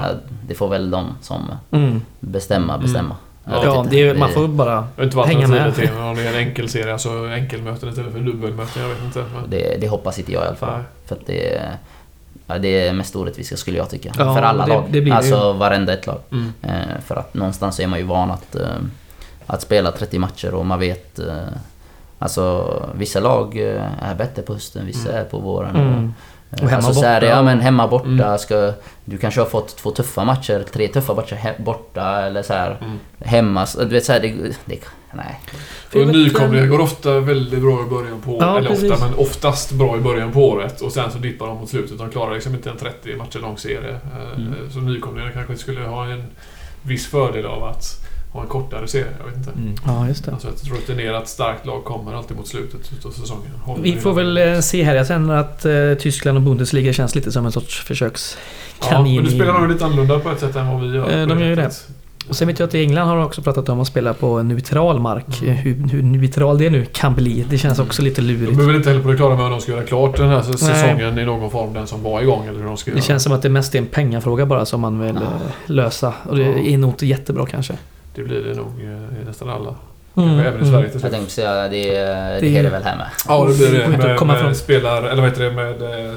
[0.47, 2.03] Det får väl de som Mm.
[2.20, 3.16] bestämma bestämma.
[3.45, 4.87] Vet Ja, det är, man får bara...
[5.01, 5.78] Inte vad Hänga med.
[5.78, 6.01] är.
[6.03, 8.83] Om det är en enkel serie, alltså enkelmöten istället för dubbelmöten.
[8.83, 9.18] Jag vet inte.
[9.35, 10.72] Men, Det, det hoppas inte jag i alla fall.
[10.76, 10.83] nej.
[11.07, 11.62] För att det,
[12.47, 14.12] ja, det är mest orättvist skulle jag tycka.
[14.18, 14.85] Ja, för alla det- lag.
[14.91, 16.18] det blir det alltså varenda ett lag.
[16.33, 16.53] Mm.
[16.62, 18.66] Eh, för att någonstans så är man ju van att, eh,
[19.53, 21.18] att spela 30 matcher och man vet...
[21.18, 21.34] Eh,
[22.18, 25.20] alltså vissa lag eh, är bättre på hösten, vissa Mm.
[25.20, 25.76] är på våren.
[25.76, 26.12] Mm.
[26.53, 27.24] Eh, Och hemma alltså, borta.
[27.26, 28.38] ja men hemma borta Mm.
[28.38, 28.72] ska...
[29.05, 32.78] Du kanske har fått två tuffa matcher, tre tuffa matcher he- borta eller så här
[32.80, 32.98] Mm.
[33.20, 33.66] hemma.
[33.78, 34.28] Du vet så här, det,
[34.64, 34.78] det,
[35.12, 35.40] nej.
[35.94, 38.90] Och nykomlingar går ofta väldigt bra i början på Ja, Eller precis.
[38.92, 40.80] ofta, men oftast bra i början på året.
[40.80, 41.98] Och sen så dippar de mot slutet.
[41.98, 43.96] De klarar liksom inte en 30 matcher lång serie.
[44.36, 44.55] Mm.
[44.72, 46.24] Så nykomlingar kanske skulle ha en
[46.82, 47.84] viss fördel av att
[48.33, 49.07] ha en kortare serie.
[49.18, 49.51] Jag vet inte.
[49.51, 49.74] Mm.
[49.87, 50.33] Ja, just det.
[50.33, 53.51] Alltså ett rutinerat starkt lag kommer alltid mot slutet av säsongen.
[53.64, 54.95] Håller Vi får väl eh, se här.
[54.95, 59.14] Jag känner att eh, Tyskland och Bundesliga känns lite som en sorts Ja, försökskanin.
[59.16, 61.20] men du spelar nog lite annorlunda på ett sätt än vad vi gör.
[61.20, 61.70] Eh, de gör ju det.
[62.28, 64.39] Och sen vet jag att i England har de också pratat om att spela på
[64.39, 65.43] en neutral mark.
[65.43, 65.55] Mm.
[65.55, 67.45] Hur, hur neutral det nu kan bli.
[67.51, 68.57] Det känns också lite De lurigt.
[68.57, 71.18] behöver inte heller på det klara med hur de ska göra klart den här säsongen
[71.18, 71.74] i någon form.
[71.74, 73.05] Den som var igång eller hur de ska Det göra.
[73.05, 75.20] känns som att det mest är en pengafråga bara som man vill Ja.
[75.22, 75.31] eh,
[75.66, 76.12] lösa.
[76.28, 76.59] Och det Ja.
[76.59, 77.74] är nog inte jättebra kanske.
[78.14, 79.74] Det blir det nog eh, i nästan alla.
[80.16, 80.70] Mm, Även i.
[80.70, 81.12] Sverige till Jag slut.
[81.12, 83.06] tänkte säga, det, det, Det- är det väl här med.
[83.28, 84.54] Ja, det blir Det Med, komma med från.
[84.54, 86.14] spelar, eller vad heter det, med eh,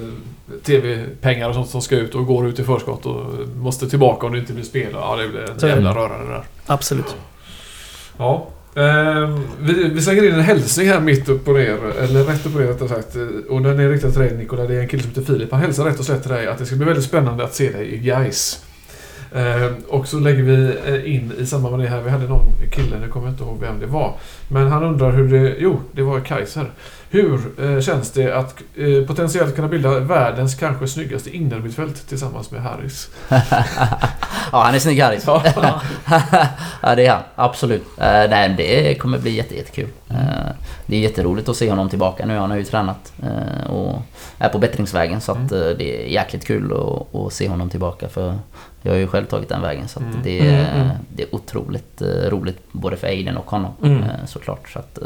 [0.64, 3.26] TV-pengar och sånt som ska ut och går ut i förskott och
[3.56, 4.88] måste tillbaka om det inte blir spel.
[4.94, 6.44] Ja, det blir en jävla röra det där.
[6.66, 7.16] Absolut.
[8.18, 8.48] Ja.
[8.76, 12.56] Eh, vi, vi slänger in en hälsning här mitt upp och ner, eller rätt upp
[12.56, 13.16] och ner rättare sagt.
[13.50, 14.64] Och den är riktad till dig Nikola.
[14.64, 15.52] Det är en kille som heter Filip.
[15.52, 17.72] Han hälsar rätt och slätt till dig att det ska bli väldigt spännande att se
[17.72, 18.66] dig i Gais.
[19.36, 22.46] Eh, och så lägger vi eh, in i samband med det här, vi hade någon
[22.72, 24.14] kille, nu kommer jag inte ihåg vem det var.
[24.48, 26.66] Men han undrar hur det, jo det var Kaiser.
[27.10, 28.56] Hur eh, känns det att
[29.08, 33.10] potentiellt kunna bilda världens kanske snyggaste innermittfält tillsammans med Harris?
[34.52, 35.24] Ja, han är snygg Harris.
[35.28, 35.44] Ja.
[36.96, 37.24] det är han.
[37.36, 37.84] Absolut.
[37.98, 39.88] Nej, det kommer bli jätte, jättekul.
[40.86, 42.38] Det är jätteroligt att se honom tillbaka nu.
[42.38, 43.14] Han har ju tränat
[43.70, 44.02] och
[44.44, 45.22] är på bättringsvägen.
[45.22, 46.74] Så att, uh, det är jäkligt kul
[47.14, 48.10] att se honom tillbaka.
[48.10, 48.40] För
[48.84, 49.88] jag har ju själv tagit den vägen.
[49.88, 50.20] Så att Mm.
[50.24, 50.88] det, är, Mm, mm.
[51.16, 53.72] det är otroligt uh, roligt både för Aiden och honom.
[53.84, 53.98] Mm.
[54.04, 54.70] Uh, såklart.
[54.70, 54.98] Så att,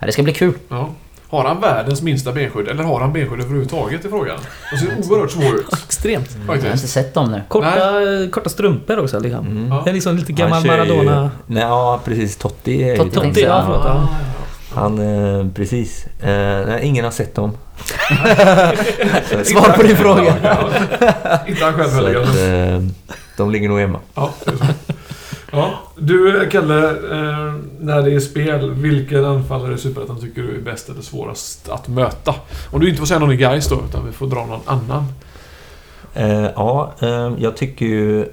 [0.00, 0.54] ja, det ska bli kul.
[0.68, 0.88] Ja.
[1.28, 4.38] Har han världens minsta benskydd eller har han benskydd överhuvudtaget i frågan?
[4.72, 5.72] Det ser oerhört svår ut.
[5.86, 6.36] Extremt.
[6.48, 7.42] Jag har inte sett dem nu.
[7.48, 7.92] Korta,
[8.32, 9.46] korta strumpor också liksom.
[9.46, 9.68] Mm.
[9.68, 9.80] Ja.
[9.84, 11.30] Det är liksom lite gammal kör ju- Maradona.
[11.46, 12.36] Nej, ja, precis.
[12.36, 13.50] Totti är Totti jag.
[13.50, 13.84] ja, förlåt.
[13.86, 14.08] Ja.
[14.74, 16.06] Han, eh, precis.
[16.22, 17.50] Eh, nej, ingen har sett dem.
[19.44, 20.34] Svar på din fråga.
[21.46, 22.26] Inte han själv heller.
[23.36, 23.98] De ligger nog hemma.
[24.14, 24.34] Ja,
[25.52, 25.78] ja.
[25.96, 30.88] Du Kalle, eh, när det är spel, vilken anfallare i Superettan tycker du är bäst
[30.88, 32.34] eller svårast att möta?
[32.70, 35.04] Om du inte får säga någon i Gais då, utan vi får dra någon annan.
[36.14, 38.28] Eh, ja, eh, jag tycker ju...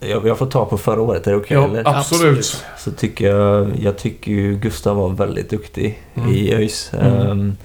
[0.00, 1.78] Jag, jag får ta på förra året, är det okej Ja, eller?
[1.88, 2.38] absolut.
[2.38, 2.64] Absolut.
[2.78, 3.70] Så tycker jag...
[3.80, 6.28] Jag tycker ju Gustav var väldigt duktig Mm.
[6.30, 6.90] i ÖIS.
[7.00, 7.56] Mm.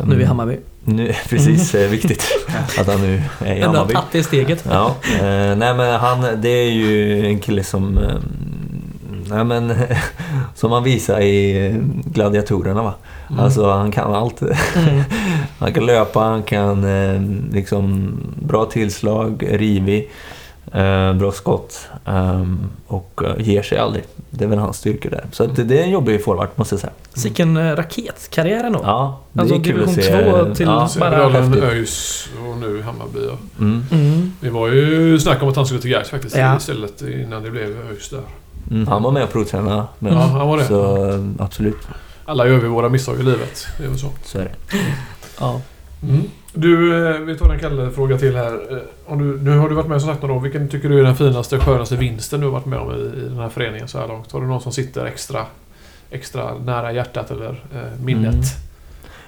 [0.00, 0.56] Ehm, Nu i Hammarby.
[0.84, 2.24] Nu, precis, eh, viktigt
[2.78, 3.94] att han nu är i Ändå Hammarby.
[3.94, 4.64] att det är steget.
[4.70, 7.98] Ja, eh, nej men han, det är ju en kille som...
[7.98, 8.14] Eh,
[9.30, 9.74] nej men,
[10.54, 11.74] som han visar i
[12.04, 12.94] Gladiatorerna va.
[13.30, 13.40] Mm.
[13.44, 14.42] Alltså han kan allt.
[14.42, 15.02] Mm.
[15.58, 17.22] Han kan löpa, han kan eh,
[17.52, 20.10] liksom bra tillslag, rivig,
[20.72, 24.04] eh, bra skott ehm, och eh, ger sig aldrig.
[24.30, 25.24] Det är väl hans styrka där.
[25.32, 26.92] Så det, det är en jobbig forward måste jag säga.
[27.14, 28.80] Sicken eh, raketkarriär ändå.
[28.82, 30.02] Ja, det Alltså, är kul att se.
[30.02, 31.68] två till- ja, bara.
[31.70, 33.18] ÖIS och nu Hammarby.
[33.28, 33.36] Ja.
[33.64, 33.84] Mm.
[33.90, 34.32] Mm.
[34.40, 36.56] Det var ju snack om att han skulle till Gais faktiskt Ja.
[36.56, 38.20] istället innan det blev ÖIS där.
[38.70, 40.30] Mm, han var med och provtränade med Ja, oss.
[40.30, 40.64] han var det.
[40.64, 41.76] Så eh, absolut.
[42.24, 43.66] Alla gör vi våra misstag i livet.
[43.78, 44.08] Det är väl så.
[44.24, 44.76] Så är det.
[45.40, 45.60] Ja.
[46.02, 46.22] Mm.
[46.52, 48.52] Du, eh, vi tar en Kalle-fråga till här.
[48.72, 50.40] Eh, Om du, nu har du varit med som sagt några år.
[50.40, 53.28] Vilken tycker du är den finaste, skönaste vinsten du har varit med om i, i
[53.28, 54.32] den här föreningen så här långt?
[54.32, 55.46] Har du någon som sitter extra,
[56.10, 58.34] extra nära hjärtat eller eh, minnet?
[58.34, 58.44] Mm.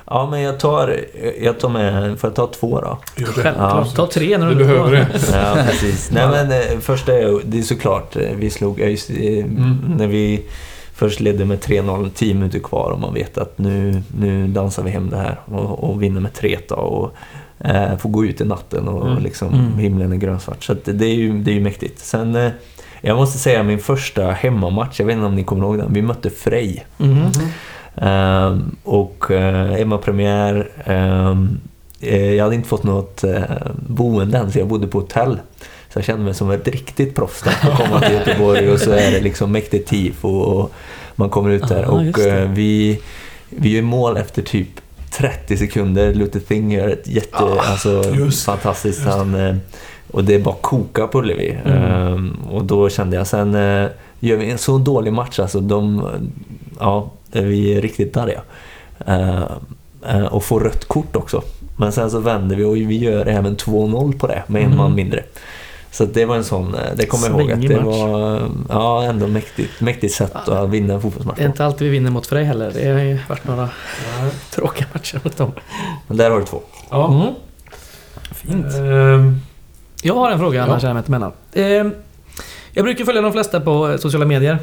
[0.06, 1.00] Ja, men jag tar,
[1.40, 2.18] jag tar med...
[2.20, 2.98] Får jag ta två då?
[3.24, 3.94] Självklart.
[3.94, 5.06] Ta tre när Du du behöver det.
[5.32, 6.10] Ja, precis.
[6.10, 8.80] Nej, men eh, första är ju- det är såklart, vi slog...
[8.80, 9.76] ja, eh, Mm.
[9.98, 10.42] När vi
[11.00, 14.90] först ledde med 3-0, 10 minuter kvar och man vet att nu, nu dansar vi
[14.90, 17.12] hem det här och, och vinner med 3 då och
[17.68, 19.22] eh, får gå ut i natten och Mm.
[19.22, 19.78] liksom Mm.
[19.78, 20.64] himlen är grönsvart.
[20.64, 21.98] Så att det, är ju, det är ju mäktigt.
[21.98, 22.50] Sen, eh,
[23.00, 26.02] jag måste säga min första hemmamatch, jag vet inte om ni kommer ihåg den, vi
[26.02, 26.86] mötte Frej.
[26.98, 27.30] Mhm.
[27.96, 29.38] Ehm, och uh,
[29.78, 30.68] hemmapremiär.
[30.84, 31.58] ehm,
[32.00, 33.40] eh, jag hade inte fått något uh,
[33.88, 35.38] boende än, så jag bodde på hotell.
[35.92, 37.70] Så jag kände mig som ett riktigt proffs där.
[37.70, 40.72] Att komma till Göteborg och så är det liksom mäktigt tifo och
[41.14, 41.82] man kommer ut där.
[41.84, 43.00] Ah, och eh, vi,
[43.48, 44.68] vi gör mål efter typ
[45.12, 46.14] 30 sekunder.
[46.14, 47.36] Luther Thing gör ett jätte...
[47.36, 48.98] Ah, alltså, just fantastiskt.
[48.98, 49.10] just.
[49.16, 49.56] Han, eh,
[50.10, 51.58] och det bara kokar på Ullevi.
[51.64, 51.82] Mm.
[51.82, 53.54] Ehm, och då kände jag sen...
[53.54, 53.86] eh,
[54.20, 55.60] gör vi en så dålig match alltså.
[55.60, 56.06] De,
[56.80, 58.40] ja, vi är riktigt arga.
[59.06, 59.42] Eh,
[60.08, 61.42] eh, och får rött kort också.
[61.76, 64.78] Men sen så vänder vi och vi gör även 2-0 på det med en Mm.
[64.78, 65.22] man mindre.
[65.92, 67.84] Så det var en sån, eh, det kommer jag ihåg att det match.
[67.84, 71.92] var ja, ändå mäktigt, mäktigt sätt att vinna en fotbollsmatch Det är inte alltid vi
[71.92, 72.70] vinner mot Frej heller.
[72.74, 73.62] Det har ju varit några
[74.20, 74.30] Nej.
[74.50, 75.52] tråkiga matcher mot dem.
[76.06, 76.60] Men där har du två.
[76.90, 77.12] Ja.
[77.12, 77.34] Mm.
[78.34, 78.74] Fint.
[78.74, 79.40] Ehm,
[80.02, 80.64] Jag har en fråga Ja.
[80.64, 81.32] annars här med emellan.
[81.52, 81.64] Eh,
[82.72, 84.58] jag brukar följa de flesta på eh, sociala medier.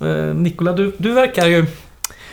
[0.00, 1.66] Eh, Nikola, du, du verkar ju...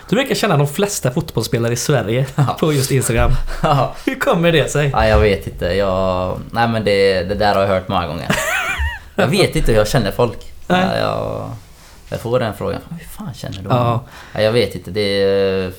[0.09, 2.57] Du verkar känna de flesta fotbollsspelare i Sverige Ja.
[2.59, 3.31] på just Instagram.
[3.63, 4.89] Ja, Hur kommer det sig?
[4.89, 5.65] jag vet inte.
[5.65, 6.39] Jag...
[6.51, 8.35] Nej men det, det där har jag hört många gånger.
[9.15, 10.53] Jag vet inte hur jag känner folk.
[10.67, 10.85] Nej.
[10.93, 11.49] Ja, Jag,
[12.09, 12.81] jag får den frågan.
[12.89, 13.69] Hur fan känner du?
[13.69, 14.03] Ja.
[14.33, 14.91] Ja, jag vet inte.
[14.91, 15.71] Det är...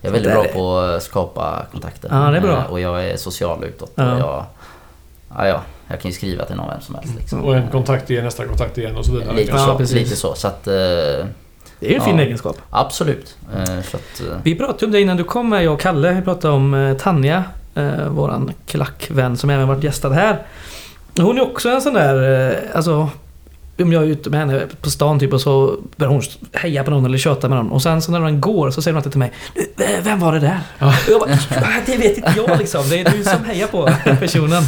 [0.00, 2.08] Jag är väldigt bra på att skapa kontakter.
[2.12, 2.56] Ja, det är bra.
[2.58, 3.92] Eh, Och jag är social utåt.
[3.94, 4.12] Ja.
[4.12, 4.44] Och jag,
[5.36, 7.14] ja, ja, jag kan ju skriva till någon vem som helst.
[7.18, 7.44] Liksom.
[7.44, 9.36] och en kontakt ger nästa kontakt igen och så vidare.
[9.36, 9.94] Lite, Ja, så, precis.
[9.96, 10.34] lite så.
[10.34, 10.68] Så att...
[11.80, 12.22] Det är en fin Ja.
[12.24, 12.56] egenskap.
[12.70, 13.36] Absolut.
[13.56, 14.20] Eh, Så att...
[14.20, 16.12] eh, Vi pratade om det innan du kom med, jag och Kalle.
[16.12, 17.44] Vi pratade om eh, Tanja,
[18.08, 20.42] våran klackvän som även varit gästad här.
[21.18, 23.08] Hon är också en sån där, alltså
[23.78, 26.22] om jag är ute med henne på stan typ och så börjar hon
[26.52, 27.70] heja på någon eller köta med någon.
[27.70, 30.20] Och sen så när den går så säger hon alltid till mig "Du, eh, Vem
[30.20, 30.60] var det där?
[30.78, 30.86] Ja.
[30.88, 31.30] Och jag bara,
[31.62, 32.88] "Ah, det vet inte jag liksom.
[32.90, 33.88] Det är du som hejar på
[34.20, 34.62] personen.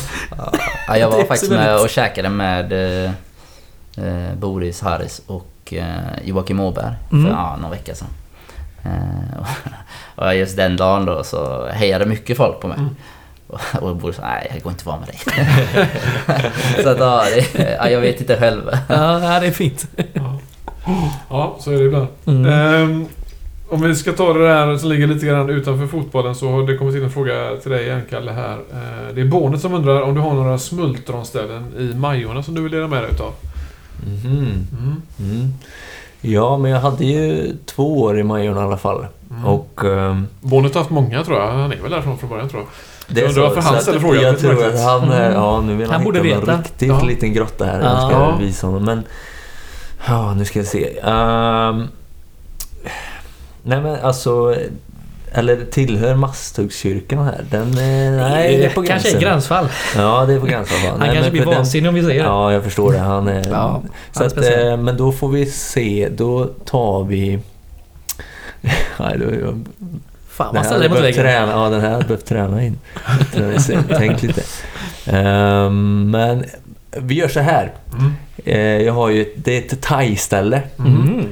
[0.89, 2.73] Ja, jag var faktiskt med och käkade med
[3.97, 7.31] eh, Boris Harris och eh, Joakim Åberg för Mm.
[7.31, 8.09] ja, någon vecka sedan.
[8.85, 9.47] Eh, och-
[10.25, 12.79] och just den dagen då så hejade mycket folk på mig.
[12.79, 12.97] Mm.
[13.47, 15.19] Och, och Boris sa, nej jag går inte vara med dig.
[16.83, 18.63] så att ja, det, ja, jag vet inte själv.
[18.89, 19.87] Ja, det är fint.
[20.13, 20.39] Ja.
[21.31, 22.07] ja, så är det ibland.
[22.27, 22.47] Mm.
[22.53, 23.07] Ehm,
[23.71, 26.77] om vi ska ta det där som ligger lite grann utanför fotbollen så har det
[26.77, 28.53] kommit in en fråga till dig igen Kalle här.
[28.53, 32.63] Eh, det är Bornet som undrar om du har några smultronställen i Majorna som du
[32.63, 33.33] vill dela med dig utav?
[34.09, 34.67] Mhm.
[34.79, 35.03] Mm.
[35.21, 35.55] Mm.
[36.21, 39.07] Ja, men jag hade ju två år i Majorna i alla fall.
[39.31, 39.45] Mm.
[39.45, 39.85] Och...
[39.85, 41.53] ehm, Bornet har haft många tror jag.
[41.53, 42.69] Han är väl därifrån från början tror jag.
[43.15, 44.23] Det Jag undrar varför han så ställer frågan.
[44.23, 45.03] Jag är tror att han...
[45.13, 45.33] eh, Mm.
[45.33, 46.41] Ja, nu vill han, Han hitta veta.
[46.53, 47.03] någon riktigt Ja.
[47.05, 47.81] liten grotta här.
[47.81, 47.87] Ja.
[47.87, 48.37] Jag ska Ja.
[48.41, 48.85] visa honom.
[48.85, 49.03] Men...
[50.07, 50.99] Ja, nu ska jag se.
[50.99, 51.85] Ehm,
[53.63, 54.55] nej men alltså...
[55.33, 57.45] Eller tillhör Masthuggskyrkan här?
[57.51, 57.63] Den...
[57.69, 59.21] eh, Nej, det är på Kanske är gränsen.
[59.21, 59.69] gränsfall.
[59.97, 60.83] Ja, det är på gränsen.
[60.83, 60.89] va?
[60.91, 62.29] Han Nej, kanske blir vansinnig om vi säger det.
[62.29, 62.99] Ja, jag förstår det.
[62.99, 63.49] Han är...
[63.51, 66.09] Ja, så han är att, eh, men då får vi se.
[66.17, 67.39] Då tar vi...
[68.99, 69.65] Nej, då, jag,
[70.29, 71.23] Fan, den man här ställer mot väggen.
[71.25, 72.79] träna, ja, den här hade behövt träna in.
[73.89, 74.43] Tänk lite.
[75.07, 76.45] Ehm, men
[76.97, 77.73] vi gör så här.
[77.99, 78.13] Mm.
[78.45, 80.63] Eh, jag har ju, det är ett thai-ställe.
[80.79, 81.25] Mm.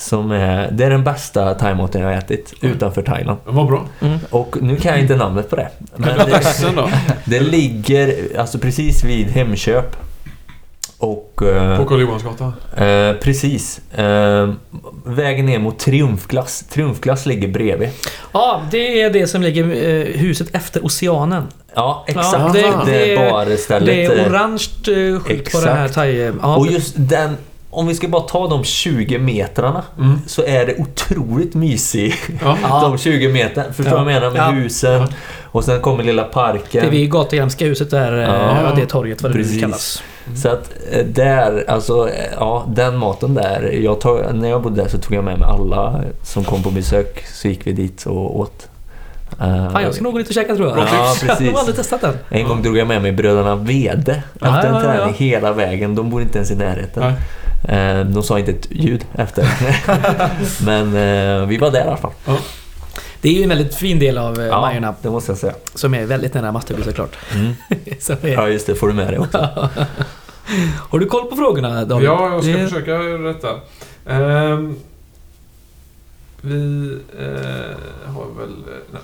[0.00, 3.38] Som är, det är den bästa thaimaten jag har ätit utanför Thailand.
[3.44, 3.84] Vad bra.
[4.00, 4.18] Mm.
[4.30, 5.68] Och nu kan jag inte namnet på det.
[5.96, 6.90] Men det,
[7.24, 9.96] det ligger alltså precis vid Hemköp.
[10.98, 11.42] Och...
[11.42, 12.52] eh, På Karl Johansgatan?
[12.76, 13.80] Eh, precis.
[13.98, 14.50] Eh,
[15.04, 16.64] vägen ner mot Triumfglass.
[16.70, 17.88] Triumfglass ligger bredvid.
[18.32, 21.46] Ja, det är det som ligger eh, huset efter Oceanen.
[21.74, 22.52] Ja, Ja, exakt.
[22.52, 23.86] det- det, det- är barstället.
[23.86, 24.58] Det är eh, orange
[25.20, 26.32] skylt på det här thai...
[26.42, 27.36] Ja, Och just den...
[27.72, 30.18] Om vi ska bara ta de 20 metrarna Mm.
[30.26, 32.16] så är det otroligt mysigt.
[32.42, 32.56] Ja.
[32.82, 33.72] De 20 metrarna.
[33.72, 34.04] Förstår du Ja.
[34.04, 34.30] vad jag menar?
[34.30, 34.62] Med Ja.
[34.62, 35.06] husen.
[35.44, 36.80] Och sen kommer lilla parken.
[36.82, 38.72] det är vid Gatuhemska huset där, eh, Ja.
[38.76, 39.60] det torget vad det nu Precis.
[39.60, 40.02] kallas.
[40.42, 43.78] Så att eh, där, alltså eh, ja, den maten där.
[43.82, 46.70] Jag tog, när jag bodde där så tog jag med mig alla som kom på
[46.70, 47.24] besök.
[47.34, 48.68] Så gick vi dit och åt.
[49.40, 50.78] Eh, Fan, jag ska nog gå dit och käka tror jag.
[50.78, 51.22] Ja, tips.
[51.22, 51.58] Jag har precis.
[51.58, 52.14] aldrig testat den.
[52.28, 55.94] En gång drog jag med mig bröderna Wede efter en träning hela vägen.
[55.94, 57.02] De bor inte ens i närheten.
[57.02, 57.12] Nej.
[57.68, 59.44] Eh, de sa inte ett ljud efter.
[60.64, 62.12] Men eh, vi var där i alla fall.
[63.22, 65.52] Det är ju en väldigt fin del av ja, Majorna det måste jag säga.
[65.74, 67.16] som är väldigt nära Masterby såklart.
[67.34, 67.52] Mm.
[68.00, 68.74] Så är- Ja, just det.
[68.74, 69.38] Får du med dig också.
[70.90, 72.08] Har du koll på frågorna David?
[72.08, 73.48] Ja, jag ska Det- försöka rätta.
[74.08, 74.76] Ehm,
[76.42, 78.54] vi eh, har väl...
[78.92, 79.00] Nej,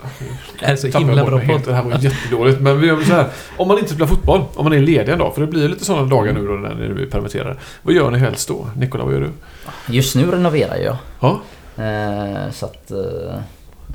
[0.61, 1.61] Det är så himla bra podd.
[1.65, 2.61] Det här var jättedåligt.
[2.61, 3.27] Men vi gör väl så här.
[3.57, 5.85] Om man inte spelar fotboll, om man är ledig en dag, för det blir lite
[5.85, 7.57] sådana dagar nu då när ni blir permitterade.
[7.83, 8.67] Vad gör ni helst då?
[8.77, 9.31] Nikola, vad gör du?
[9.95, 10.97] Just nu renoverar jag.
[11.21, 11.41] Ja,
[11.79, 12.91] Eh, så att...
[12.91, 13.35] Eh,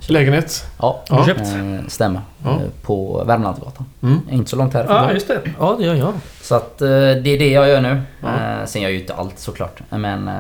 [0.08, 0.66] lägenhet?
[0.80, 1.36] ja, Har du Ja.
[1.38, 1.48] köpt?
[1.48, 2.22] eh, stämmer.
[2.44, 2.50] Ja.
[2.52, 3.86] Eh, på Värmlandsgatan.
[4.04, 4.20] Mm.
[4.32, 4.96] Inte så långt härifrån.
[4.96, 5.42] Ja, just det.
[5.60, 6.14] Ja, det gör jag.
[6.42, 8.02] Så att eh, det är det jag gör nu.
[8.22, 8.28] Ja.
[8.28, 9.80] Eh, sen gör jag ju inte allt såklart.
[9.90, 10.34] Men eh,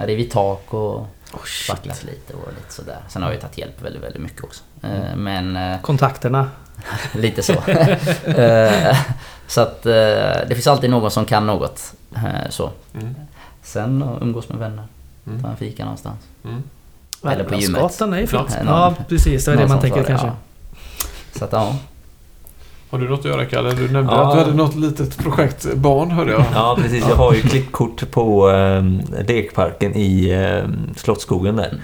[0.00, 1.64] jag river tak och Oh, shit.
[1.64, 2.98] spacklat lite och lite sådär.
[3.08, 4.62] Sen har jag ju tagit hjälp väldigt, väldigt mycket också.
[4.82, 5.24] Eh, Mm.
[5.24, 6.50] men eh, Kontakterna.
[7.12, 7.52] lite så.
[8.30, 8.96] Eh,
[9.46, 11.92] så att det finns alltid någon som kan något.
[12.50, 12.70] Så.
[12.94, 13.14] Mm.
[13.62, 14.84] Sen umgås med vänner.
[15.26, 15.42] Mm.
[15.42, 16.18] Ta en fika någonstans.
[16.44, 16.62] Mm.
[17.24, 17.74] Eller på gymmet.
[17.76, 18.56] Värmlandsgatan är ju fint.
[18.64, 19.44] Ja, precis.
[19.44, 20.26] Det är det man tänker kanske.
[20.26, 20.36] ja.
[21.38, 21.76] Så att ja.
[22.90, 23.70] Har du något att göra Kalle?
[23.72, 24.26] Du nämnde Ja.
[24.28, 26.44] att du hade något litet projekt, barn hörde jag.
[26.54, 27.04] Ja, precis.
[27.08, 28.82] Jag har ju klippkort på eh,
[29.28, 31.78] lekparken i eh, Slottsskogen där.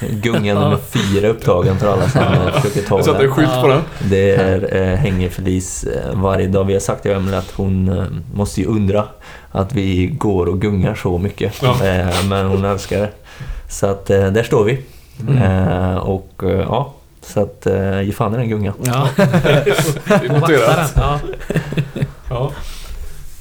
[0.10, 3.32] Gunga nummer fyra upptagen för alla som eh, försöker ta satte en den.
[3.34, 3.80] skylt på den.
[4.10, 6.64] Det är eh, hänger Felice eh, varje dag.
[6.64, 8.04] Vi har sagt till Emelie att hon eh,
[8.34, 9.04] måste ju undra
[9.52, 11.62] att vi går och gungar så mycket.
[11.62, 11.84] Ja.
[11.86, 13.10] Eh, men hon älskar det.
[13.70, 14.78] Så att där står vi.
[15.28, 15.98] Mm.
[15.98, 16.92] Och ja,
[17.28, 18.74] så att eh, ge fan i den gungan.
[18.84, 19.08] Ja.
[19.16, 20.94] Det är Vakta noterat.
[20.94, 21.02] den.
[21.04, 21.20] Ja.
[22.30, 22.52] Ja.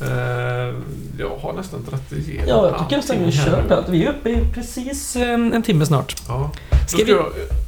[0.01, 0.73] Eh,
[1.19, 3.67] jag har nästan dragit igenom ja, jag tycker nästan vi allting här kör nu.
[3.67, 3.89] på allt.
[3.89, 6.15] Vi är uppe i precis eh, en timme snart.
[6.27, 6.51] Ja.
[6.87, 7.25] Ska vi- jag,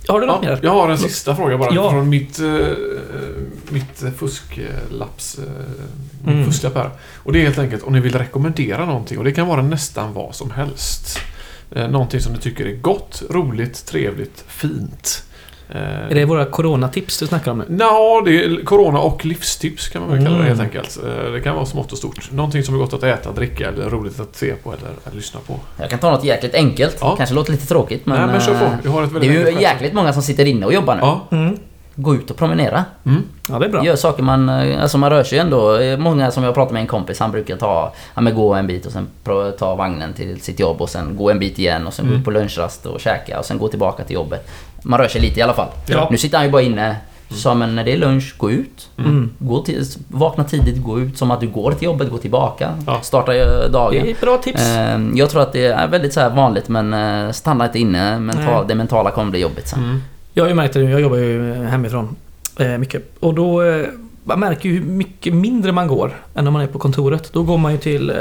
[0.07, 0.59] Har du något ja, mer?
[0.63, 1.91] jag har en sista fråga bara Ja.
[1.91, 2.45] från mitt, eh,
[3.70, 5.38] mitt fusklapps...
[5.39, 5.43] Eh,
[6.28, 6.45] Mm.
[6.45, 6.89] fusklapp här.
[7.24, 10.13] Och det är helt enkelt om ni vill rekommendera någonting och det kan vara nästan
[10.13, 11.20] vad som helst.
[11.70, 15.24] Någonting som ni tycker är gott, roligt, trevligt, fint.
[15.70, 17.65] Eh, Är det våra coronatips du snackar om nu?
[17.70, 20.47] Nå, det är corona och livstips kan man väl kalla det Mm.
[20.47, 20.97] helt enkelt.
[21.05, 22.32] Eh, Det kan vara smått och stort.
[22.32, 25.39] Någonting som är gott att äta, dricka eller roligt att se på eller att lyssna
[25.47, 25.55] på.
[25.78, 26.97] Jag kan ta något jäkligt enkelt.
[27.01, 27.15] Ja.
[27.15, 28.17] Kanske låter lite tråkigt men...
[28.20, 28.65] Nej men kör eh, på.
[28.84, 31.01] Vi har ett Det är ju jäkligt många som sitter inne och jobbar nu.
[31.03, 31.22] Ja.
[31.32, 31.57] Mm.
[31.95, 32.86] Gå ut och promenera.
[33.05, 33.24] Mm.
[33.49, 33.86] Ja, det är bra.
[33.86, 34.49] Gör saker man...
[34.49, 35.78] eh, Alltså man rör sig ändå.
[35.78, 37.93] Eh, Många som jag pratar med en kompis, han brukar ta...
[38.15, 39.07] Ja men gå en bit och sen
[39.59, 42.20] ta vagnen till sitt jobb och sen gå en bit igen och sen gå Mm.
[42.20, 44.49] ut på lunchrast och käka och sen gå tillbaka till jobbet.
[44.84, 45.67] Man rör sig lite i alla fall.
[45.88, 46.07] Ja.
[46.11, 46.95] Nu sitter han ju bara inne.
[47.32, 48.89] Så men när det är lunch, gå ut.
[48.97, 49.32] Mm.
[49.39, 52.73] Gå till, vakna tidigt, gå ut som att du går till jobbet, gå tillbaka.
[52.88, 53.01] Ja.
[53.01, 54.03] Starta eh, dagen.
[54.03, 54.61] Det är bra tips.
[54.61, 58.19] Eh, Jag tror att det är väldigt så vanligt men eh, stanna inte inne.
[58.19, 59.80] Mental, det mentala kommer bli jobbigt sen.
[59.84, 60.01] Mm.
[60.34, 62.15] Jag har ju märkt det nu, jag jobbar ju hemifrån
[62.59, 63.15] eh, mycket.
[63.19, 63.61] Och då,
[64.23, 67.30] man märker ju hur mycket mindre man går än när man är på kontoret.
[67.34, 68.13] Då går man ju till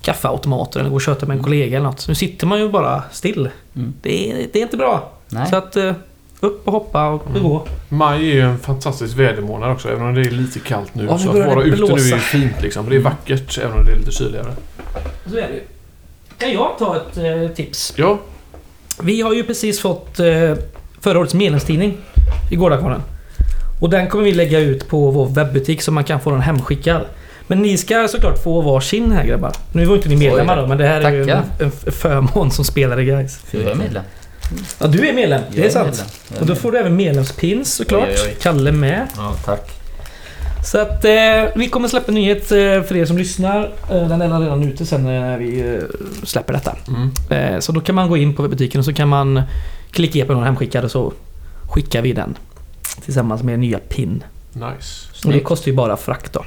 [0.00, 2.08] kaffeautomater eller går och tjötar med en kollega eller något.
[2.08, 3.48] Nu sitter man ju bara still.
[3.76, 3.94] Mm.
[4.02, 5.10] Det, är, det är inte bra.
[5.32, 5.46] Nej.
[5.50, 5.92] Så att eh,
[6.40, 7.42] upp och hoppa och Mm.
[7.42, 7.66] gå.
[7.88, 11.04] Maj är ju en fantastisk vädermånad också, även om det är lite kallt nu.
[11.04, 12.88] Ja, så att vara det ute nu är fint liksom.
[12.90, 14.52] Det är vackert, även om det är lite kyligare.
[15.26, 15.60] Så är det ju.
[16.38, 17.92] Kan jag ta ett eh, tips?
[17.96, 18.18] Ja,
[19.02, 20.26] Vi har ju precis fått eh,
[21.00, 21.96] förra årets medlemstidning
[22.50, 23.02] i Gårdakvarnen.
[23.80, 27.02] Och den kommer vi lägga ut på vår webbutik så man kan få den hemskickad.
[27.46, 29.52] Men ni ska såklart få varsin här grabbar.
[29.72, 32.64] Nu var inte ni medlemmar då, men det här är ju en, en förmån som
[32.64, 33.38] spelare guys.
[33.50, 34.02] Du är medlem.
[34.78, 35.42] Ja, du är medlem.
[35.50, 36.04] Det Jag är sant.
[36.28, 38.08] Jag är Och då får du även medlemspins såklart.
[38.08, 38.36] Oj, oj, oj.
[38.42, 39.06] Kalle med.
[39.16, 39.70] Ja, tack.
[40.64, 41.10] Så att eh,
[41.56, 43.72] vi kommer släppa nyhet eh, för er som lyssnar.
[43.90, 45.82] Eh, den är redan ute sen när vi eh,
[46.24, 46.76] släpper detta.
[46.88, 47.10] mm.
[47.54, 49.42] Eh, Så då kan man gå in på webbutiken och så kan man
[49.90, 51.12] klicka på någon hemskickad och så
[51.70, 52.34] skickar vi den.
[53.04, 54.24] Tillsammans med nya pin.
[54.52, 55.06] nice.
[55.26, 56.44] Och det kostar ju bara frakt då.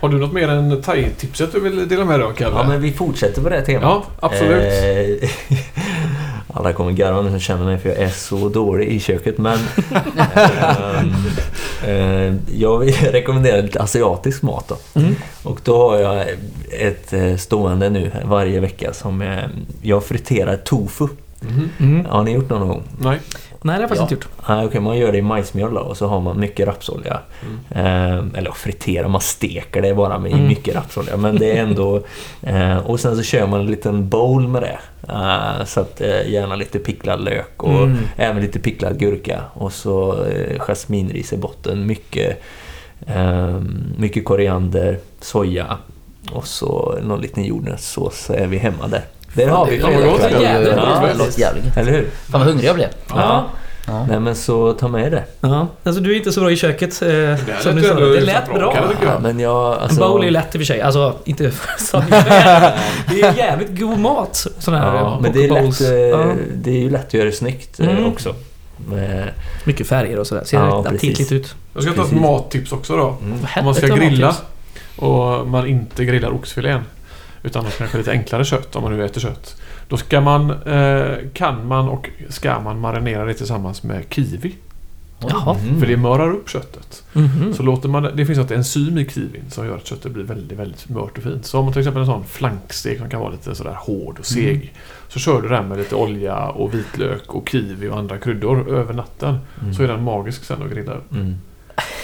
[0.00, 2.56] Har du något mer än thai-tipset du vill dela med dig av Kalle?
[2.56, 3.82] Ja, men vi fortsätter på det temat.
[3.82, 4.72] Ja, absolut.
[6.56, 9.38] Alla kommer garva nu som känner mig för jag är så dålig i köket.
[9.38, 9.58] Men
[11.86, 15.00] eh, jag vill rekommendera lite asiatisk mat då.
[15.00, 15.14] Mm.
[15.42, 16.24] Och då har jag
[16.70, 19.42] ett eh, stående nu varje vecka som
[19.82, 21.08] jag friterar tofu.
[21.40, 21.70] Mhm.
[21.78, 22.06] Mm.
[22.06, 22.82] Har ni gjort någon gång?
[22.98, 23.20] Nej.
[23.66, 24.16] Nej, det har jag faktiskt Ja.
[24.16, 24.48] inte gjort.
[24.50, 27.20] Ah, Okej, man gör det i majsmjöl då och så har man mycket rapsolja.
[27.70, 30.46] Eh, eller fritera, man steker det bara med Mm.
[30.46, 31.16] mycket rapsolja.
[31.16, 32.02] Men det är ändå...
[32.42, 34.78] Eh, och sen så kör man en liten bowl med det.
[35.12, 37.96] Eh, så att eh, gärna lite picklad lök och Mm.
[38.16, 39.40] även lite picklad gurka.
[39.52, 41.86] Och så eh, jasminris i botten.
[41.86, 42.42] Mycket,
[43.06, 43.60] eh,
[43.98, 45.76] mycket koriander, soja
[46.32, 49.02] och så någon liten jordnötssås så är vi hemma där.
[49.36, 50.42] Där har vi det låter fredagskvällen.
[50.42, 51.10] jävligt Ja, gott.
[51.12, 51.76] det låter jävligt gött.
[51.76, 52.02] Eller hur?
[52.30, 52.88] Fan vad hungrig jag blev.
[53.08, 53.44] Ja.
[53.88, 54.06] Ja.
[54.08, 55.24] Nej men så ta med det.
[55.40, 55.66] Ja.
[55.84, 57.02] Alltså du är inte så bra i köket.
[57.02, 57.94] Eh, Det som du sa.
[57.94, 58.76] Det lät bra, bra.
[59.04, 59.72] Ja, men jag...
[59.76, 60.80] En Alltså, bowl är ju lätt i och för sig.
[60.80, 62.02] Alltså inte så
[63.08, 64.46] det är jävligt god mat.
[64.58, 66.32] Sån här Ja, men det är, lätt, eh, Ja.
[66.54, 68.06] det är ju lätt att göra det snyggt eh, Mm.
[68.06, 68.34] också.
[68.88, 69.28] Med,
[69.64, 70.44] Mycket färger och sådär.
[70.44, 71.54] Ser Ja, aptitligt ut.
[71.74, 72.20] Jag ska ta ett Precis.
[72.20, 73.16] mattips också då.
[73.22, 73.38] mm.
[73.58, 74.34] Om man ska grilla
[74.96, 76.80] och man inte grillar oxfilén
[77.46, 79.60] utan något kanske lite enklare kött om man nu äter kött.
[79.88, 84.54] Då ska man, eh, kan man och ska man marinera det tillsammans med kiwi.
[85.20, 85.56] Jaha.
[85.62, 85.80] Mm.
[85.80, 87.04] För det mörar upp köttet.
[87.12, 87.54] Mhm.
[87.54, 90.58] Så låter man, det finns ett enzym i kiwin som gör att köttet blir väldigt,
[90.58, 91.46] väldigt mört och fint.
[91.46, 94.26] Så om man till exempel en sån flankstek som kan vara lite sådär hård och
[94.26, 94.54] seg.
[94.54, 94.68] Mm.
[95.08, 98.94] Så kör du den med lite olja och vitlök och kiwi och andra kryddor över
[98.94, 99.38] natten.
[99.62, 99.74] Mm.
[99.74, 101.12] Så är den magisk sen att grilla upp.
[101.12, 101.34] Mm.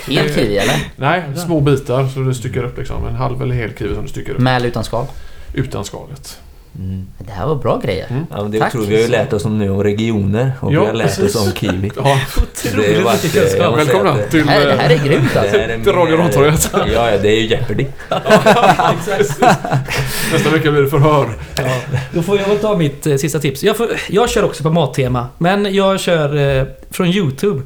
[0.07, 0.93] Hel kiwi eller?
[0.97, 3.07] Nej, små bitar så du styckar upp liksom.
[3.07, 4.41] En halv eller hel kiwi som du styckar upp.
[4.41, 5.07] Med eller utan skal?
[5.55, 6.39] Utan skalet.
[6.79, 7.07] Mm.
[7.19, 8.07] Det här var bra grejer.
[8.11, 8.27] Mm.
[8.31, 8.75] Ja, det är Tack.
[8.75, 11.37] Vi har ju lärt oss om nu om regioner och Ja, vi har lärt precis.
[11.37, 11.91] oss om kiwi.
[11.97, 12.03] Ja,
[12.37, 13.79] Otroligt har varit, mycket eh, kunskap.
[13.79, 14.47] välkomna till...
[14.47, 15.59] Det här, det här är grymt Det alltså.
[15.59, 16.71] här är Till Radio mer- Rantorget.
[16.73, 17.87] Ja, ja, det är ju Jeopardy.
[20.33, 21.29] Nästa vecka blir det förhör.
[21.57, 21.75] Ja,
[22.13, 23.63] då får jag väl ta mitt eh, sista tips.
[23.63, 27.63] Jag, får, jag kör också på mattema, men jag kör eh, från YouTube.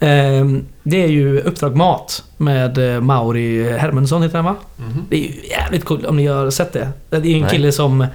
[0.00, 4.56] Ehm, det är ju Uppdrag Mat med eh, Mauri Hermundsson heter han va?
[4.76, 5.04] Mhm.
[5.10, 6.88] Det är ju jävligt coolt om ni har sett det.
[7.10, 7.50] Det är ju en Nej.
[7.50, 8.06] kille som...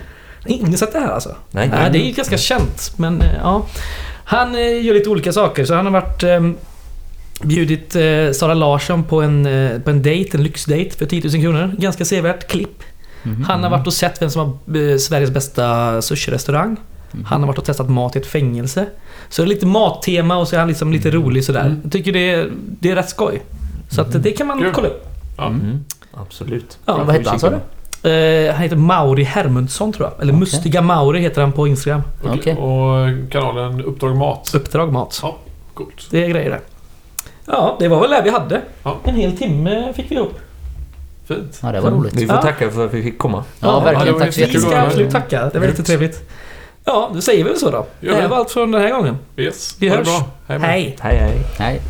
[0.48, 1.36] Ingen sett det här alltså?
[1.52, 1.70] Nej.
[1.70, 3.66] Nej, det är ju ganska känt, men eh, ja.
[4.26, 6.24] Han eh, gör lite olika saker, så han har varit...
[6.24, 6.40] Eh,
[7.44, 11.42] bjudit eh, Sara Larsson på en, eh, på en date, en lyxdate för 10 000
[11.42, 11.76] kronor.
[11.78, 12.84] Ganska sevärt klipp.
[13.24, 13.44] Mhm.
[13.44, 16.78] Han har varit och sett vem som har eh, Sveriges bästa sushi-restaurang.
[17.16, 17.26] Mhm.
[17.26, 18.86] Han har varit och testat mat i ett fängelse.
[19.30, 21.66] Så det är lite mattema och så är han liksom lite rolig sådär.
[21.66, 21.80] Mm.
[21.84, 22.50] Jag tycker det är,
[22.80, 23.42] det är rätt skoj.
[23.90, 24.72] Så att det kan man Kul.
[24.74, 25.08] kolla upp.
[25.38, 25.48] Ja.
[25.48, 25.84] Mm.
[26.14, 26.78] Absolut.
[26.86, 27.56] Ja, vad heter han sa du?
[28.10, 30.22] Eh, han heter Mauri Hermundsson tror jag.
[30.22, 30.40] Eller Okej.
[30.40, 32.02] Mustiga Mauri heter han på Instagram.
[32.24, 32.56] Och, Okej.
[32.56, 34.52] och kanalen Uppdrag Mat.
[34.56, 35.20] Uppdrag mat.
[35.24, 35.38] Ja,
[35.74, 36.08] coolt.
[36.12, 36.60] Det är grejer det.
[37.46, 38.62] Ja, det var väl det vi hade.
[38.84, 38.98] Ja.
[39.04, 40.40] En hel timme fick vi upp.
[41.28, 41.60] Fint.
[41.64, 42.14] Ja, det var roligt.
[42.14, 43.44] Vi får tacka för att vi fick komma.
[43.60, 44.14] Ja, Ja, det verkligen.
[44.14, 45.38] var Tack så Vi jättekul ska absolut tacka.
[45.38, 45.66] Det var Grymt.
[45.80, 46.30] jättetrevligt.
[46.86, 47.86] Ja, då säger vi väl så då.
[48.00, 49.18] Gör Det här var allt från den här gången.
[49.38, 49.76] Yes.
[49.80, 50.24] Vi Ha det bra.
[50.48, 50.98] Hej!
[51.00, 51.38] Hej hej.
[51.58, 51.82] Hej.